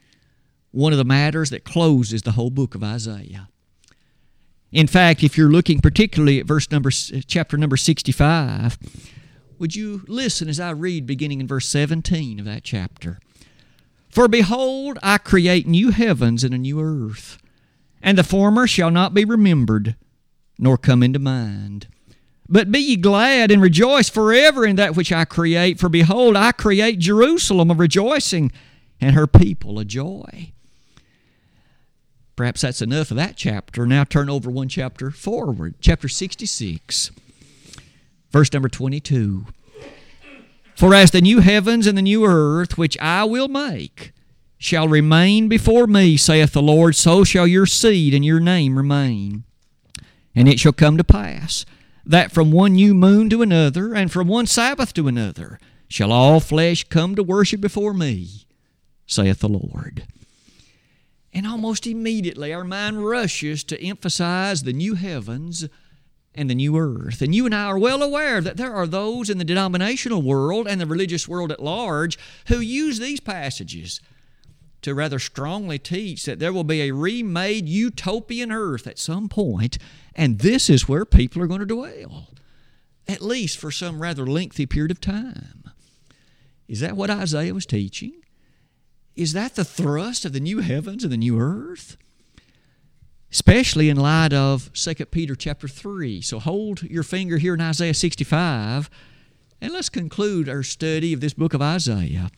one 0.72 0.92
of 0.92 0.98
the 0.98 1.06
matters 1.06 1.50
that 1.50 1.64
closes 1.64 2.22
the 2.22 2.34
whole 2.34 2.50
book 2.50 2.76
of 2.76 2.84
Isaiah. 2.84 3.50
In 4.72 4.88
fact, 4.88 5.24
if 5.24 5.38
you're 5.38 5.50
looking 5.50 5.80
particularly 5.80 6.40
at 6.40 6.46
verse 6.46 6.70
number 6.72 6.90
uh, 6.90 7.20
chapter 7.26 7.58
number 7.58 7.78
65, 7.78 8.78
would 9.58 9.76
you 9.76 10.04
listen 10.08 10.50
as 10.50 10.60
I 10.60 10.72
read 10.72 11.08
beginning 11.08 11.40
in 11.40 11.48
verse 11.48 11.68
17 11.68 12.40
of 12.40 12.46
that 12.46 12.64
chapter? 12.64 13.20
For 14.10 14.28
behold, 14.28 15.00
I 15.02 15.18
create 15.18 15.68
new 15.68 15.92
heavens 15.92 16.44
and 16.44 16.54
a 16.54 16.58
new 16.58 16.82
earth, 16.82 17.38
and 18.02 18.18
the 18.18 18.24
former 18.24 18.68
shall 18.68 18.92
not 18.92 19.14
be 19.14 19.26
remembered, 19.26 19.96
nor 20.60 20.78
come 20.78 21.02
into 21.02 21.20
mind. 21.20 21.88
But 22.50 22.72
be 22.72 22.80
ye 22.80 22.96
glad 22.96 23.52
and 23.52 23.62
rejoice 23.62 24.10
forever 24.10 24.66
in 24.66 24.76
that 24.78 24.96
which 24.96 25.12
I 25.12 25.26
create, 25.26 25.80
for 25.80 25.90
behold, 25.90 26.36
I 26.36 26.52
create 26.52 27.00
Jerusalem 27.00 27.72
a 27.72 27.74
rejoicing, 27.74 28.52
and 29.00 29.16
her 29.16 29.28
people 29.28 29.80
a 29.80 29.86
joy. 29.86 30.54
Perhaps 32.38 32.62
that's 32.62 32.84
enough 32.84 33.10
of 33.10 33.18
that 33.18 33.36
chapter. 33.36 33.88
Now 33.88 34.04
turn 34.04 34.30
over 34.30 34.50
one 34.52 34.70
chapter 34.70 35.10
forward, 35.10 35.74
chapter 35.82 36.08
66, 36.08 37.12
verse 38.32 38.54
number 38.54 38.70
22. 38.70 39.48
For 40.76 40.94
as 40.94 41.10
the 41.10 41.20
new 41.20 41.40
heavens 41.40 41.88
and 41.88 41.98
the 41.98 42.04
new 42.04 42.24
earth, 42.24 42.78
which 42.78 42.96
I 43.00 43.24
will 43.24 43.48
make, 43.48 44.14
shall 44.60 44.88
remain 44.88 45.48
before 45.48 45.88
me, 45.88 46.16
saith 46.16 46.54
the 46.54 46.62
Lord, 46.62 46.96
so 46.96 47.24
shall 47.24 47.48
your 47.48 47.66
seed 47.66 48.14
and 48.14 48.24
your 48.24 48.40
name 48.40 48.78
remain. 48.78 49.44
And 50.36 50.48
it 50.48 50.60
shall 50.60 50.74
come 50.74 50.96
to 50.98 51.04
pass 51.04 51.66
that 52.06 52.32
from 52.32 52.52
one 52.52 52.74
new 52.74 52.94
moon 52.94 53.32
to 53.32 53.42
another, 53.42 53.96
and 53.96 54.12
from 54.12 54.28
one 54.28 54.46
Sabbath 54.46 54.94
to 54.94 55.08
another, 55.08 55.60
shall 55.90 56.12
all 56.12 56.40
flesh 56.40 56.84
come 56.84 57.16
to 57.16 57.24
worship 57.24 57.62
before 57.62 57.96
me, 57.96 58.46
saith 59.08 59.40
the 59.40 59.50
Lord. 59.50 60.06
And 61.34 61.46
almost 61.46 61.86
immediately 61.86 62.54
our 62.54 62.64
mind 62.64 63.06
rushes 63.06 63.64
to 63.66 63.82
emphasize 63.82 64.64
the 64.64 64.74
new 64.74 64.96
heavens 64.96 65.68
and 66.34 66.50
the 66.50 66.56
new 66.56 66.78
earth. 66.78 67.22
And 67.22 67.34
you 67.34 67.46
and 67.46 67.54
I 67.54 67.66
are 67.66 67.80
well 67.80 68.02
aware 68.02 68.42
that 68.42 68.58
there 68.58 68.74
are 68.74 68.88
those 68.88 69.30
in 69.30 69.38
the 69.38 69.44
denominational 69.44 70.22
world 70.22 70.68
and 70.68 70.80
the 70.80 70.86
religious 70.86 71.28
world 71.28 71.52
at 71.52 71.62
large 71.62 72.18
who 72.48 72.60
use 72.60 73.00
these 73.00 73.20
passages 73.20 74.00
to 74.84 74.94
rather 74.94 75.20
strongly 75.20 75.80
teach 75.80 76.26
that 76.26 76.40
there 76.40 76.54
will 76.54 76.64
be 76.64 76.82
a 76.82 76.94
remade 76.94 77.68
utopian 77.68 78.52
earth 78.52 78.88
at 78.88 79.00
some 79.00 79.28
point, 79.28 79.78
and 80.16 80.40
this 80.40 80.70
is 80.70 80.88
where 80.88 81.06
people 81.06 81.42
are 81.42 81.48
going 81.48 81.60
to 81.60 81.66
dwell, 81.66 82.30
at 83.08 83.22
least 83.22 83.58
for 83.58 83.72
some 83.72 84.02
rather 84.02 84.26
lengthy 84.26 84.66
period 84.66 84.92
of 84.92 85.02
time. 85.02 85.64
Is 86.68 86.80
that 86.82 86.96
what 86.96 87.10
Isaiah 87.10 87.54
was 87.54 87.66
teaching? 87.66 88.14
Is 89.18 89.34
that 89.34 89.56
the 89.56 89.66
thrust 89.66 90.26
of 90.26 90.34
the 90.34 90.40
new 90.40 90.60
heavens 90.60 91.04
and 91.04 91.12
the 91.12 91.18
new 91.18 91.40
earth? 91.40 91.98
Especially 93.32 93.90
in 93.90 93.98
light 93.98 94.32
of 94.32 94.72
2 94.74 94.94
Peter 95.08 95.36
chapter 95.36 95.68
3. 95.68 96.22
So 96.22 96.40
hold 96.40 96.84
your 96.84 97.02
finger 97.02 97.40
here 97.40 97.56
in 97.56 97.62
Isaiah 97.62 97.96
65 97.96 98.92
and 99.60 99.74
let's 99.74 99.90
conclude 99.90 100.48
our 100.48 100.62
study 100.62 101.14
of 101.14 101.20
this 101.20 101.34
book 101.34 101.56
of 101.56 101.64
Isaiah 101.64 102.30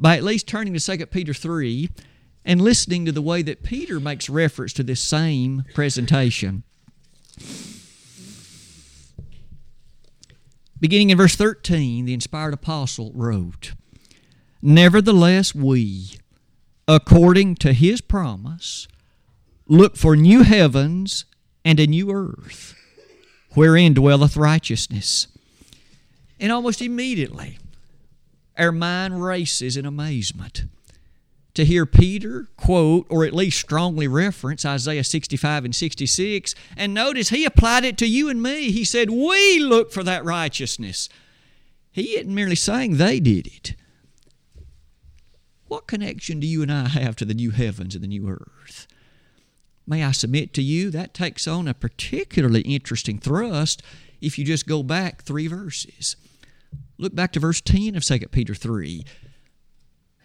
by 0.00 0.16
at 0.16 0.24
least 0.24 0.48
turning 0.48 0.74
to 0.74 0.80
2 0.80 1.06
Peter 1.06 1.32
3 1.32 1.88
and 2.44 2.60
listening 2.60 3.04
to 3.04 3.12
the 3.12 3.22
way 3.22 3.42
that 3.42 3.62
Peter 3.62 4.00
makes 4.00 4.28
reference 4.28 4.72
to 4.72 4.82
this 4.82 5.00
same 5.00 5.62
presentation. 5.72 6.64
Beginning 10.80 11.10
in 11.10 11.16
verse 11.16 11.36
13, 11.36 12.06
the 12.06 12.12
inspired 12.12 12.54
apostle 12.54 13.12
wrote, 13.14 13.74
Nevertheless, 14.62 15.54
we, 15.54 16.18
according 16.86 17.56
to 17.56 17.72
his 17.72 18.00
promise, 18.00 18.86
look 19.66 19.96
for 19.96 20.16
new 20.16 20.44
heavens 20.44 21.24
and 21.64 21.80
a 21.80 21.86
new 21.86 22.10
earth, 22.12 22.74
wherein 23.54 23.92
dwelleth 23.92 24.36
righteousness. 24.36 25.26
And 26.38 26.52
almost 26.52 26.80
immediately, 26.80 27.58
our 28.56 28.72
mind 28.72 29.22
races 29.22 29.76
in 29.76 29.84
amazement 29.84 30.64
to 31.54 31.64
hear 31.64 31.84
Peter 31.84 32.48
quote, 32.56 33.06
or 33.10 33.24
at 33.24 33.34
least 33.34 33.60
strongly 33.60 34.08
reference 34.08 34.64
Isaiah 34.64 35.04
65 35.04 35.64
and 35.64 35.74
66. 35.74 36.54
And 36.76 36.94
notice 36.94 37.28
he 37.28 37.44
applied 37.44 37.84
it 37.84 37.98
to 37.98 38.06
you 38.06 38.28
and 38.28 38.42
me. 38.42 38.70
He 38.70 38.84
said, 38.84 39.10
We 39.10 39.58
look 39.58 39.92
for 39.92 40.02
that 40.02 40.24
righteousness. 40.24 41.08
He 41.90 42.16
isn't 42.16 42.34
merely 42.34 42.54
saying 42.56 42.96
they 42.96 43.20
did 43.20 43.46
it, 43.46 43.74
what 45.72 45.86
connection 45.86 46.38
do 46.38 46.46
you 46.46 46.60
and 46.60 46.70
I 46.70 46.88
have 46.88 47.16
to 47.16 47.24
the 47.24 47.32
new 47.32 47.50
heavens 47.50 47.94
and 47.94 48.04
the 48.04 48.08
new 48.08 48.28
earth? 48.28 48.86
May 49.86 50.04
I 50.04 50.12
submit 50.12 50.52
to 50.52 50.62
you 50.62 50.90
that 50.90 51.14
takes 51.14 51.48
on 51.48 51.66
a 51.66 51.72
particularly 51.72 52.60
interesting 52.60 53.18
thrust 53.18 53.82
if 54.20 54.38
you 54.38 54.44
just 54.44 54.66
go 54.66 54.82
back 54.82 55.22
three 55.22 55.46
verses. 55.46 56.16
Look 56.98 57.14
back 57.14 57.32
to 57.32 57.40
verse 57.40 57.62
10 57.62 57.96
of 57.96 58.04
2 58.04 58.18
Peter 58.30 58.54
3. 58.54 59.02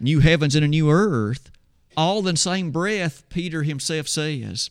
New 0.02 0.20
heavens 0.20 0.54
and 0.54 0.66
a 0.66 0.68
new 0.68 0.92
earth, 0.92 1.50
all 1.96 2.20
in 2.28 2.36
the 2.36 2.38
same 2.38 2.70
breath, 2.70 3.24
Peter 3.30 3.64
himself 3.64 4.10
says. 4.10 4.70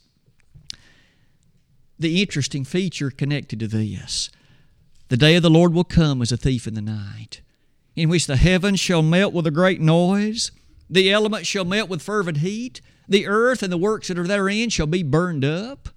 The 1.98 2.20
interesting 2.20 2.66
feature 2.66 3.10
connected 3.10 3.60
to 3.60 3.66
this 3.66 4.28
the 5.08 5.16
day 5.16 5.36
of 5.36 5.42
the 5.42 5.48
Lord 5.48 5.72
will 5.72 5.84
come 5.84 6.20
as 6.20 6.32
a 6.32 6.36
thief 6.36 6.66
in 6.66 6.74
the 6.74 6.82
night, 6.82 7.40
in 7.94 8.10
which 8.10 8.26
the 8.26 8.36
heavens 8.36 8.78
shall 8.78 9.00
melt 9.00 9.32
with 9.32 9.46
a 9.46 9.50
great 9.50 9.80
noise 9.80 10.50
the 10.88 11.10
elements 11.10 11.48
shall 11.48 11.64
melt 11.64 11.88
with 11.88 12.02
fervent 12.02 12.38
heat. 12.38 12.80
The 13.08 13.26
earth 13.26 13.62
and 13.62 13.72
the 13.72 13.78
works 13.78 14.08
that 14.08 14.18
are 14.18 14.26
therein 14.26 14.70
shall 14.70 14.86
be 14.86 15.02
burned 15.02 15.44
up. 15.44 15.88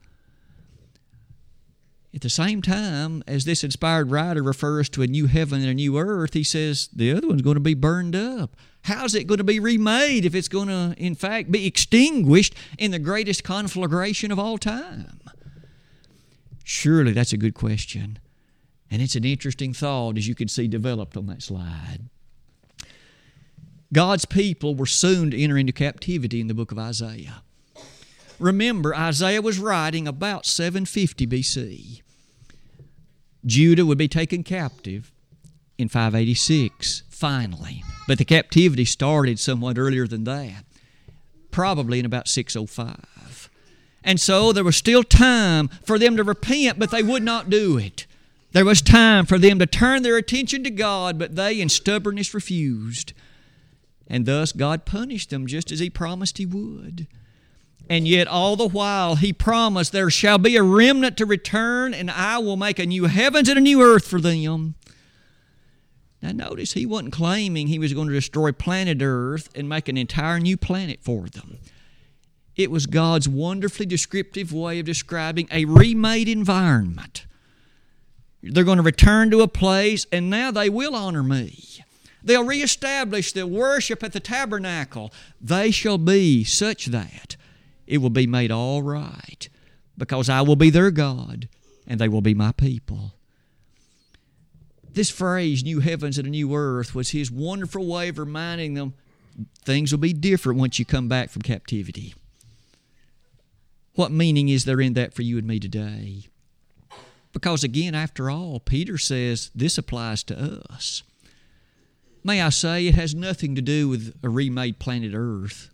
At 2.13 2.21
the 2.21 2.29
same 2.29 2.61
time, 2.63 3.23
as 3.27 3.45
this 3.45 3.63
inspired 3.63 4.09
writer 4.09 4.41
refers 4.41 4.89
to 4.89 5.03
a 5.03 5.07
new 5.07 5.27
heaven 5.27 5.61
and 5.61 5.69
a 5.69 5.73
new 5.75 5.97
earth, 5.97 6.33
he 6.33 6.43
says 6.43 6.89
the 6.91 7.11
other 7.11 7.27
one's 7.27 7.43
going 7.43 7.55
to 7.55 7.59
be 7.61 7.75
burned 7.75 8.15
up. 8.15 8.55
How's 8.83 9.13
it 9.13 9.27
going 9.27 9.37
to 9.37 9.43
be 9.43 9.59
remade 9.59 10.25
if 10.25 10.33
it's 10.33 10.47
going 10.47 10.69
to, 10.69 10.95
in 10.97 11.13
fact, 11.13 11.51
be 11.51 11.67
extinguished 11.67 12.55
in 12.79 12.91
the 12.91 12.99
greatest 12.99 13.43
conflagration 13.43 14.31
of 14.31 14.39
all 14.39 14.57
time? 14.57 15.19
Surely 16.63 17.11
that's 17.11 17.33
a 17.33 17.37
good 17.37 17.53
question. 17.53 18.17
And 18.89 19.01
it's 19.01 19.15
an 19.15 19.25
interesting 19.25 19.73
thought, 19.73 20.17
as 20.17 20.27
you 20.27 20.33
can 20.33 20.47
see 20.47 20.67
developed 20.67 21.15
on 21.15 21.27
that 21.27 21.43
slide. 21.43 22.09
God's 23.91 24.25
people 24.25 24.75
were 24.75 24.85
soon 24.85 25.31
to 25.31 25.41
enter 25.41 25.57
into 25.57 25.73
captivity 25.73 26.39
in 26.39 26.47
the 26.47 26.53
book 26.53 26.71
of 26.71 26.77
Isaiah. 26.77 27.41
Remember, 28.39 28.95
Isaiah 28.95 29.41
was 29.41 29.59
writing 29.59 30.07
about 30.07 30.45
750 30.45 31.27
BC. 31.27 32.01
Judah 33.45 33.85
would 33.85 33.97
be 33.97 34.07
taken 34.07 34.43
captive 34.43 35.11
in 35.77 35.89
586, 35.89 37.03
finally. 37.09 37.83
But 38.07 38.17
the 38.17 38.25
captivity 38.25 38.85
started 38.85 39.39
somewhat 39.39 39.77
earlier 39.77 40.07
than 40.07 40.23
that, 40.25 40.65
probably 41.51 41.99
in 41.99 42.05
about 42.05 42.27
605. 42.27 43.49
And 44.03 44.19
so 44.19 44.53
there 44.53 44.63
was 44.63 44.77
still 44.77 45.03
time 45.03 45.67
for 45.83 45.99
them 45.99 46.15
to 46.15 46.23
repent, 46.23 46.79
but 46.79 46.91
they 46.91 47.03
would 47.03 47.23
not 47.23 47.49
do 47.49 47.77
it. 47.77 48.05
There 48.51 48.65
was 48.65 48.81
time 48.81 49.25
for 49.25 49.37
them 49.37 49.59
to 49.59 49.65
turn 49.65 50.01
their 50.01 50.17
attention 50.17 50.63
to 50.63 50.71
God, 50.71 51.19
but 51.19 51.35
they 51.35 51.59
in 51.59 51.69
stubbornness 51.69 52.33
refused. 52.33 53.13
And 54.09 54.25
thus 54.25 54.51
God 54.51 54.85
punished 54.85 55.29
them 55.29 55.45
just 55.45 55.71
as 55.71 55.79
He 55.79 55.89
promised 55.89 56.39
He 56.39 56.45
would. 56.45 57.07
And 57.89 58.07
yet, 58.07 58.27
all 58.27 58.55
the 58.55 58.67
while, 58.67 59.15
He 59.15 59.31
promised, 59.33 59.91
There 59.91 60.09
shall 60.09 60.37
be 60.37 60.55
a 60.55 60.63
remnant 60.63 61.17
to 61.17 61.25
return, 61.25 61.93
and 61.93 62.09
I 62.09 62.39
will 62.39 62.57
make 62.57 62.79
a 62.79 62.85
new 62.85 63.05
heavens 63.05 63.49
and 63.49 63.57
a 63.57 63.61
new 63.61 63.81
earth 63.81 64.07
for 64.07 64.19
them. 64.19 64.75
Now, 66.21 66.31
notice 66.31 66.73
He 66.73 66.85
wasn't 66.85 67.13
claiming 67.13 67.67
He 67.67 67.79
was 67.79 67.93
going 67.93 68.07
to 68.07 68.13
destroy 68.13 68.51
planet 68.51 68.99
Earth 69.01 69.49
and 69.55 69.69
make 69.69 69.87
an 69.87 69.97
entire 69.97 70.39
new 70.39 70.57
planet 70.57 70.99
for 71.01 71.27
them. 71.27 71.59
It 72.55 72.71
was 72.71 72.87
God's 72.87 73.29
wonderfully 73.29 73.85
descriptive 73.85 74.51
way 74.51 74.79
of 74.79 74.85
describing 74.85 75.47
a 75.51 75.65
remade 75.65 76.27
environment. 76.27 77.25
They're 78.43 78.63
going 78.63 78.77
to 78.77 78.83
return 78.83 79.31
to 79.31 79.41
a 79.41 79.47
place, 79.47 80.05
and 80.11 80.29
now 80.29 80.51
they 80.51 80.69
will 80.69 80.95
honor 80.95 81.23
me. 81.23 81.83
They'll 82.23 82.45
reestablish 82.45 83.31
the 83.31 83.47
worship 83.47 84.03
at 84.03 84.13
the 84.13 84.19
tabernacle. 84.19 85.13
They 85.39 85.71
shall 85.71 85.97
be 85.97 86.43
such 86.43 86.87
that 86.87 87.35
it 87.87 87.99
will 87.99 88.09
be 88.09 88.27
made 88.27 88.51
all 88.51 88.83
right 88.83 89.49
because 89.97 90.29
I 90.29 90.41
will 90.41 90.55
be 90.55 90.69
their 90.69 90.91
God 90.91 91.47
and 91.87 91.99
they 91.99 92.07
will 92.07 92.21
be 92.21 92.33
my 92.33 92.51
people. 92.51 93.13
This 94.91 95.09
phrase, 95.09 95.63
new 95.63 95.79
heavens 95.79 96.17
and 96.17 96.27
a 96.27 96.31
new 96.31 96.53
earth, 96.55 96.93
was 96.93 97.11
his 97.11 97.31
wonderful 97.31 97.85
way 97.85 98.09
of 98.09 98.17
reminding 98.17 98.73
them 98.73 98.93
things 99.63 99.91
will 99.91 99.99
be 99.99 100.13
different 100.13 100.59
once 100.59 100.79
you 100.79 100.85
come 100.85 101.07
back 101.07 101.29
from 101.29 101.41
captivity. 101.41 102.13
What 103.95 104.11
meaning 104.11 104.49
is 104.49 104.65
there 104.65 104.81
in 104.81 104.93
that 104.93 105.13
for 105.13 105.21
you 105.21 105.37
and 105.37 105.47
me 105.47 105.59
today? 105.59 106.27
Because 107.33 107.63
again, 107.63 107.93
after 107.93 108.29
all, 108.29 108.59
Peter 108.59 108.97
says 108.97 109.51
this 109.53 109.77
applies 109.77 110.23
to 110.23 110.63
us. 110.71 111.03
May 112.23 112.41
I 112.41 112.49
say, 112.49 112.87
it 112.87 112.95
has 112.95 113.15
nothing 113.15 113.55
to 113.55 113.61
do 113.61 113.87
with 113.87 114.15
a 114.23 114.29
remade 114.29 114.79
planet 114.79 115.13
Earth. 115.13 115.69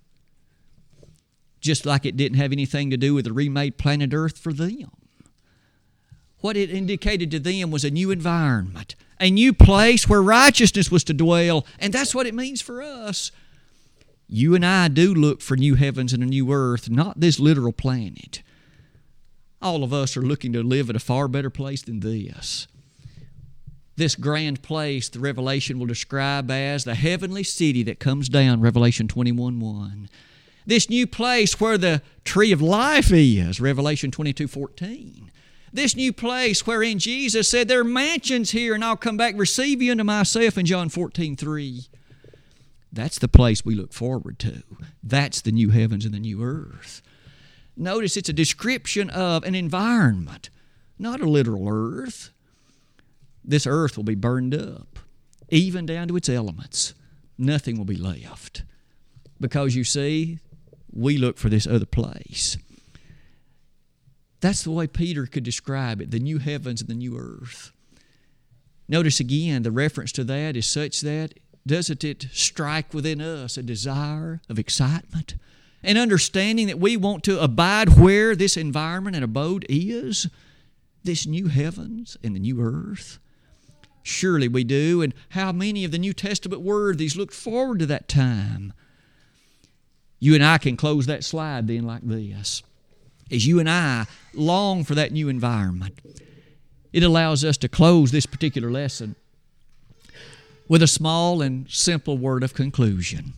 Just 1.60 1.86
like 1.86 2.06
it 2.06 2.16
didn't 2.16 2.38
have 2.38 2.52
anything 2.52 2.92
to 2.92 2.98
do 2.98 3.16
with 3.16 3.26
a 3.26 3.34
remade 3.34 3.78
planet 3.78 4.14
Earth 4.14 4.38
for 4.38 4.54
them. 4.54 4.92
What 6.40 6.56
it 6.56 6.70
indicated 6.70 7.32
to 7.32 7.40
them 7.40 7.72
was 7.72 7.84
a 7.84 7.90
new 7.90 8.12
environment, 8.12 8.96
a 9.20 9.32
new 9.32 9.52
place 9.52 10.08
where 10.08 10.22
righteousness 10.22 10.92
was 10.92 11.04
to 11.06 11.14
dwell, 11.14 11.66
and 11.80 11.92
that's 11.92 12.14
what 12.14 12.28
it 12.28 12.36
means 12.36 12.62
for 12.62 12.84
us. 12.84 13.32
You 14.28 14.54
and 14.54 14.66
I 14.66 14.88
do 14.88 15.14
look 15.14 15.42
for 15.42 15.58
new 15.58 15.76
heavens 15.76 16.14
and 16.14 16.22
a 16.22 16.28
new 16.28 16.52
earth, 16.52 16.90
not 16.90 17.20
this 17.20 17.40
literal 17.40 17.72
planet. 17.72 18.44
All 19.62 19.84
of 19.84 19.94
us 19.94 20.16
are 20.16 20.22
looking 20.22 20.54
to 20.54 20.62
live 20.62 20.90
at 20.90 20.96
a 20.96 21.00
far 21.00 21.28
better 21.28 21.50
place 21.50 21.82
than 21.82 22.02
this. 22.02 22.68
This 23.98 24.16
grand 24.16 24.62
place, 24.62 25.08
the 25.08 25.20
Revelation 25.20 25.80
will 25.80 25.86
describe 25.86 26.52
as 26.52 26.84
the 26.84 26.96
heavenly 26.96 27.44
city 27.44 27.84
that 27.84 28.00
comes 28.00 28.28
down, 28.28 28.62
Revelation 28.62 29.08
21 29.08 29.60
1. 29.60 30.10
This 30.66 30.90
new 30.90 31.08
place 31.08 31.60
where 31.60 31.78
the 31.78 32.02
tree 32.24 32.52
of 32.52 32.62
life 32.62 33.12
is, 33.12 33.62
Revelation 33.62 34.12
22 34.12 34.48
14 34.48 35.32
this 35.76 35.96
new 35.96 36.14
place 36.14 36.66
wherein 36.66 37.00
Jesus 37.00 37.50
said, 37.50 37.68
There 37.68 37.82
are 37.82 37.84
mansions 37.84 38.52
here, 38.52 38.74
and 38.74 38.84
I'll 38.84 38.96
come 38.96 39.18
back 39.18 39.36
receive 39.36 39.82
you 39.82 39.92
unto 39.92 40.06
myself 40.06 40.58
in 40.58 40.66
John 40.66 40.88
14 40.88 41.36
3. 41.36 41.82
That's 42.94 43.20
the 43.20 43.28
place 43.28 43.66
we 43.66 43.76
look 43.76 43.92
forward 43.92 44.40
to. 44.40 44.64
That's 45.04 45.42
the 45.42 45.52
new 45.52 45.72
heavens 45.72 46.06
and 46.06 46.14
the 46.14 46.20
new 46.20 46.42
earth. 46.42 47.02
Notice 47.76 48.16
it's 48.16 48.30
a 48.30 48.34
description 48.34 49.10
of 49.10 49.44
an 49.44 49.54
environment, 49.54 50.50
not 50.98 51.20
a 51.20 51.30
literal 51.30 51.68
earth. 51.68 52.32
This 53.48 53.68
earth 53.68 53.96
will 53.96 54.04
be 54.04 54.16
burned 54.16 54.56
up, 54.56 55.00
even 55.50 55.86
down 55.86 56.08
to 56.08 56.16
its 56.16 56.30
elements. 56.30 56.94
Nothing 57.38 57.78
will 57.78 57.86
be 57.86 57.96
left. 57.96 58.64
Because 59.40 59.76
you 59.76 59.84
see, 59.84 60.40
we 60.92 61.18
look 61.18 61.38
for 61.38 61.50
this 61.50 61.68
other 61.68 61.86
place. 61.86 62.58
That's 64.40 64.64
the 64.64 64.72
way 64.72 64.88
Peter 64.88 65.26
could 65.26 65.44
describe 65.44 66.02
it 66.02 66.12
the 66.12 66.20
new 66.20 66.40
heavens 66.40 66.82
and 66.82 66.90
the 66.90 66.96
new 66.96 67.18
earth. 67.18 67.72
Notice 68.88 69.20
again, 69.20 69.64
the 69.64 69.72
reference 69.72 70.12
to 70.14 70.24
that 70.26 70.56
is 70.56 70.66
such 70.66 71.02
that 71.02 71.34
doesn't 71.68 72.04
it 72.04 72.28
strike 72.32 72.94
within 72.94 73.22
us 73.22 73.58
a 73.58 73.64
desire 73.64 74.42
of 74.50 74.60
excitement? 74.60 75.36
An 75.82 75.98
understanding 75.98 76.68
that 76.68 76.80
we 76.80 76.96
want 76.96 77.24
to 77.24 77.42
abide 77.42 77.98
where 77.98 78.36
this 78.36 78.58
environment 78.58 79.16
and 79.16 79.26
abode 79.26 79.66
is? 79.68 80.28
This 81.04 81.26
new 81.26 81.48
heavens 81.48 82.18
and 82.24 82.36
the 82.36 82.40
new 82.40 82.62
earth? 82.62 83.20
Surely 84.08 84.48
we 84.48 84.64
do. 84.64 85.02
And 85.02 85.16
how 85.30 85.52
many 85.52 85.84
of 85.84 85.92
the 85.92 85.98
New 85.98 86.14
Testament 86.14 86.62
worthies 86.62 87.16
looked 87.16 87.34
forward 87.34 87.80
to 87.80 87.88
that 87.88 88.08
time? 88.08 88.72
You 90.20 90.36
and 90.36 90.44
I 90.44 90.60
can 90.60 90.78
close 90.78 91.08
that 91.08 91.24
slide 91.24 91.68
then 91.68 91.86
like 91.86 92.04
this. 92.04 92.62
As 93.32 93.48
you 93.48 93.60
and 93.60 93.68
I 93.68 94.06
long 94.36 94.84
for 94.84 94.94
that 94.94 95.12
new 95.12 95.28
environment, 95.28 95.98
it 96.94 97.02
allows 97.02 97.44
us 97.44 97.58
to 97.58 97.68
close 97.68 98.12
this 98.12 98.28
particular 98.28 98.70
lesson 98.70 99.16
with 100.68 100.84
a 100.84 100.88
small 100.88 101.42
and 101.42 101.68
simple 101.72 102.16
word 102.16 102.44
of 102.44 102.54
conclusion. 102.54 103.34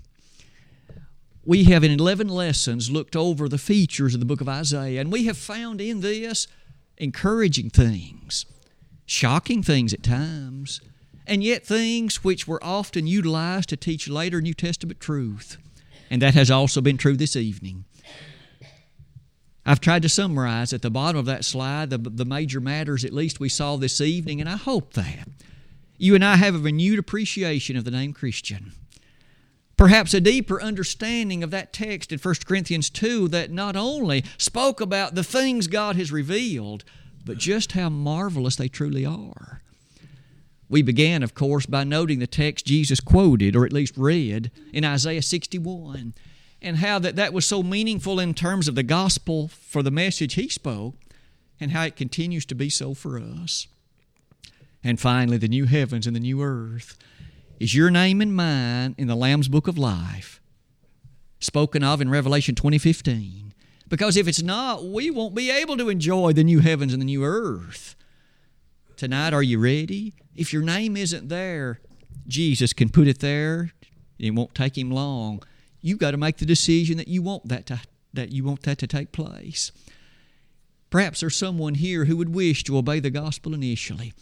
We 1.45 1.63
have 1.63 1.85
in 1.85 1.91
11 1.91 2.27
lessons 2.27 2.91
looked 2.91 3.15
over 3.15 3.47
the 3.47 3.57
features 3.57 4.13
of 4.13 4.19
the 4.19 4.25
book 4.25 4.41
of 4.41 4.49
Isaiah, 4.49 4.99
and 4.99 5.13
we 5.13 5.27
have 5.27 5.37
found 5.37 5.79
in 5.79 6.01
this 6.01 6.45
encouraging 6.97 7.69
things, 7.69 8.45
shocking 9.07 9.63
things 9.63 9.93
at 9.93 10.03
times, 10.03 10.81
and 11.25 11.43
yet 11.43 11.65
things 11.65 12.23
which 12.23 12.47
were 12.47 12.63
often 12.63 13.07
utilized 13.07 13.69
to 13.69 13.77
teach 13.77 14.07
later 14.07 14.39
New 14.39 14.53
Testament 14.53 14.99
truth. 14.99 15.57
And 16.11 16.21
that 16.21 16.35
has 16.35 16.51
also 16.51 16.81
been 16.81 16.97
true 16.97 17.17
this 17.17 17.35
evening. 17.35 17.85
I've 19.65 19.81
tried 19.81 20.03
to 20.03 20.09
summarize 20.09 20.71
at 20.71 20.81
the 20.81 20.91
bottom 20.91 21.17
of 21.17 21.25
that 21.25 21.43
slide 21.43 21.89
the, 21.89 21.97
the 21.97 22.23
major 22.23 22.61
matters, 22.61 23.03
at 23.03 23.11
least 23.11 23.39
we 23.39 23.49
saw 23.49 23.75
this 23.75 23.99
evening, 23.99 24.39
and 24.39 24.49
I 24.49 24.55
hope 24.55 24.93
that 24.93 25.27
you 25.97 26.13
and 26.15 26.23
I 26.23 26.35
have 26.35 26.55
a 26.55 26.59
renewed 26.59 26.99
appreciation 26.99 27.75
of 27.75 27.83
the 27.83 27.91
name 27.91 28.13
Christian. 28.13 28.71
Perhaps 29.75 30.13
a 30.13 30.21
deeper 30.21 30.61
understanding 30.61 31.43
of 31.43 31.51
that 31.51 31.73
text 31.73 32.11
in 32.11 32.19
1 32.19 32.35
Corinthians 32.45 32.89
2 32.89 33.27
that 33.29 33.51
not 33.51 33.75
only 33.75 34.23
spoke 34.37 34.79
about 34.79 35.15
the 35.15 35.23
things 35.23 35.67
God 35.67 35.95
has 35.95 36.11
revealed, 36.11 36.83
but 37.27 37.37
just 37.37 37.73
how 37.73 37.89
marvelous 37.89 38.55
they 38.55 38.69
truly 38.69 39.05
are. 39.05 39.61
We 40.69 40.81
began, 40.81 41.23
of 41.23 41.35
course, 41.35 41.65
by 41.65 41.83
noting 41.83 42.19
the 42.19 42.27
text 42.27 42.65
Jesus 42.65 42.99
quoted, 42.99 43.55
or 43.55 43.65
at 43.65 43.73
least 43.73 43.97
read, 43.97 44.49
in 44.73 44.83
Isaiah 44.83 45.21
61, 45.21 46.13
and 46.61 46.77
how 46.77 46.99
that, 46.99 47.15
that 47.15 47.33
was 47.33 47.45
so 47.45 47.61
meaningful 47.61 48.19
in 48.19 48.33
terms 48.33 48.67
of 48.67 48.75
the 48.75 48.83
gospel 48.83 49.47
for 49.47 49.83
the 49.83 49.91
message 49.91 50.33
he 50.33 50.49
spoke, 50.49 50.95
and 51.59 51.71
how 51.71 51.83
it 51.83 51.95
continues 51.95 52.45
to 52.45 52.55
be 52.55 52.69
so 52.69 52.93
for 52.93 53.19
us. 53.19 53.67
And 54.83 54.99
finally, 54.99 55.37
the 55.37 55.47
new 55.47 55.65
heavens 55.65 56.07
and 56.07 56.15
the 56.15 56.21
new 56.21 56.41
earth. 56.41 56.97
Is 57.59 57.75
your 57.75 57.89
name 57.89 58.21
and 58.21 58.35
mine 58.35 58.95
in 58.97 59.07
the 59.07 59.15
Lamb's 59.15 59.47
Book 59.47 59.67
of 59.67 59.77
Life, 59.77 60.39
spoken 61.39 61.83
of 61.83 61.99
in 62.01 62.09
Revelation 62.09 62.55
2015? 62.55 63.46
Because 63.87 64.17
if 64.17 64.27
it's 64.27 64.41
not, 64.41 64.85
we 64.85 65.09
won't 65.09 65.35
be 65.35 65.49
able 65.49 65.77
to 65.77 65.89
enjoy 65.89 66.33
the 66.33 66.43
new 66.43 66.59
heavens 66.59 66.93
and 66.93 67.01
the 67.01 67.05
new 67.05 67.23
earth. 67.23 67.95
Tonight, 68.97 69.33
are 69.33 69.43
you 69.43 69.59
ready? 69.59 70.13
If 70.35 70.51
your 70.51 70.61
name 70.61 70.97
isn't 70.97 71.29
there, 71.29 71.79
Jesus 72.27 72.73
can 72.73 72.89
put 72.89 73.07
it 73.07 73.19
there. 73.19 73.71
It 74.19 74.31
won't 74.31 74.55
take 74.55 74.77
him 74.77 74.91
long. 74.91 75.43
You've 75.81 75.99
got 75.99 76.11
to 76.11 76.17
make 76.17 76.37
the 76.37 76.45
decision 76.45 76.97
that 76.97 77.07
you 77.07 77.21
want 77.21 77.47
that 77.47 77.65
to, 77.67 77.81
that 78.13 78.31
you 78.31 78.43
want 78.43 78.63
that 78.63 78.79
to 78.79 78.87
take 78.87 79.11
place. 79.11 79.71
Perhaps 80.89 81.19
there's 81.19 81.35
someone 81.35 81.75
here 81.75 82.05
who 82.05 82.17
would 82.17 82.33
wish 82.33 82.63
to 82.63 82.77
obey 82.77 82.99
the 82.99 83.09
gospel 83.09 83.53
initially. 83.53 84.13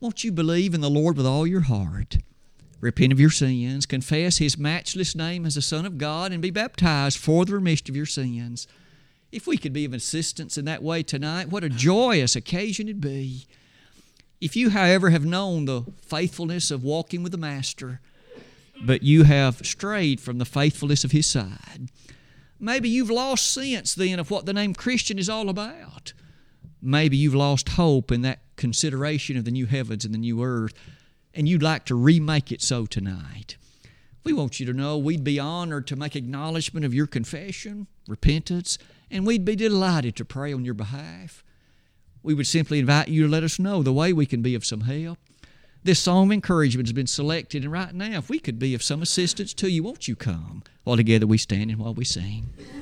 Won't 0.00 0.24
you 0.24 0.32
believe 0.32 0.74
in 0.74 0.80
the 0.80 0.90
Lord 0.90 1.16
with 1.16 1.26
all 1.26 1.46
your 1.46 1.62
heart? 1.62 2.18
Repent 2.80 3.12
of 3.12 3.20
your 3.20 3.30
sins, 3.30 3.86
confess 3.86 4.38
His 4.38 4.56
matchless 4.56 5.14
name 5.14 5.44
as 5.44 5.56
the 5.56 5.62
Son 5.62 5.84
of 5.84 5.98
God, 5.98 6.32
and 6.32 6.40
be 6.40 6.50
baptized 6.50 7.18
for 7.18 7.44
the 7.44 7.54
remission 7.54 7.90
of 7.90 7.96
your 7.96 8.06
sins. 8.06 8.66
If 9.30 9.46
we 9.46 9.58
could 9.58 9.72
be 9.72 9.84
of 9.84 9.92
assistance 9.92 10.56
in 10.56 10.64
that 10.64 10.82
way 10.82 11.02
tonight, 11.02 11.48
what 11.48 11.64
a 11.64 11.68
joyous 11.68 12.34
occasion 12.34 12.88
it'd 12.88 13.00
be. 13.00 13.46
If 14.40 14.56
you, 14.56 14.70
however, 14.70 15.10
have 15.10 15.24
known 15.24 15.64
the 15.64 15.82
faithfulness 16.00 16.70
of 16.70 16.82
walking 16.82 17.22
with 17.22 17.32
the 17.32 17.38
Master, 17.38 18.00
but 18.82 19.02
you 19.02 19.24
have 19.24 19.66
strayed 19.66 20.20
from 20.20 20.38
the 20.38 20.44
faithfulness 20.44 21.04
of 21.04 21.10
His 21.10 21.26
side. 21.26 21.90
Maybe 22.60 22.88
you've 22.88 23.10
lost 23.10 23.52
sense 23.52 23.94
then 23.94 24.18
of 24.18 24.30
what 24.30 24.46
the 24.46 24.52
name 24.52 24.74
Christian 24.74 25.18
is 25.18 25.28
all 25.28 25.48
about. 25.48 26.12
Maybe 26.80 27.16
you've 27.16 27.34
lost 27.34 27.70
hope 27.70 28.10
in 28.12 28.22
that 28.22 28.40
consideration 28.56 29.36
of 29.36 29.44
the 29.44 29.50
new 29.50 29.66
heavens 29.66 30.04
and 30.04 30.14
the 30.14 30.18
new 30.18 30.42
earth, 30.42 30.74
and 31.34 31.48
you'd 31.48 31.62
like 31.62 31.84
to 31.86 31.94
remake 31.94 32.50
it 32.50 32.62
so 32.62 32.86
tonight. 32.86 33.56
We 34.24 34.32
want 34.32 34.58
you 34.60 34.66
to 34.66 34.72
know 34.72 34.96
we'd 34.96 35.24
be 35.24 35.38
honored 35.38 35.86
to 35.88 35.96
make 35.96 36.16
acknowledgement 36.16 36.86
of 36.86 36.94
your 36.94 37.06
confession, 37.06 37.88
repentance, 38.06 38.78
and 39.10 39.26
we'd 39.26 39.44
be 39.44 39.56
delighted 39.56 40.16
to 40.16 40.24
pray 40.24 40.52
on 40.52 40.64
your 40.64 40.74
behalf. 40.74 41.44
We 42.22 42.34
would 42.34 42.46
simply 42.46 42.78
invite 42.78 43.08
you 43.08 43.22
to 43.22 43.28
let 43.28 43.44
us 43.44 43.58
know 43.58 43.82
the 43.82 43.92
way 43.92 44.12
we 44.12 44.26
can 44.26 44.42
be 44.42 44.54
of 44.54 44.64
some 44.64 44.82
help. 44.82 45.18
This 45.84 46.00
song 46.00 46.26
of 46.26 46.32
encouragement 46.32 46.88
has 46.88 46.92
been 46.92 47.06
selected, 47.06 47.62
and 47.62 47.72
right 47.72 47.94
now, 47.94 48.18
if 48.18 48.28
we 48.28 48.40
could 48.40 48.58
be 48.58 48.74
of 48.74 48.82
some 48.82 49.00
assistance 49.00 49.54
to 49.54 49.70
you, 49.70 49.82
won't 49.82 50.08
you 50.08 50.16
come 50.16 50.62
while 50.84 50.96
together 50.96 51.26
we 51.26 51.38
stand 51.38 51.70
and 51.70 51.78
while 51.78 51.94
we 51.94 52.04
sing? 52.04 52.50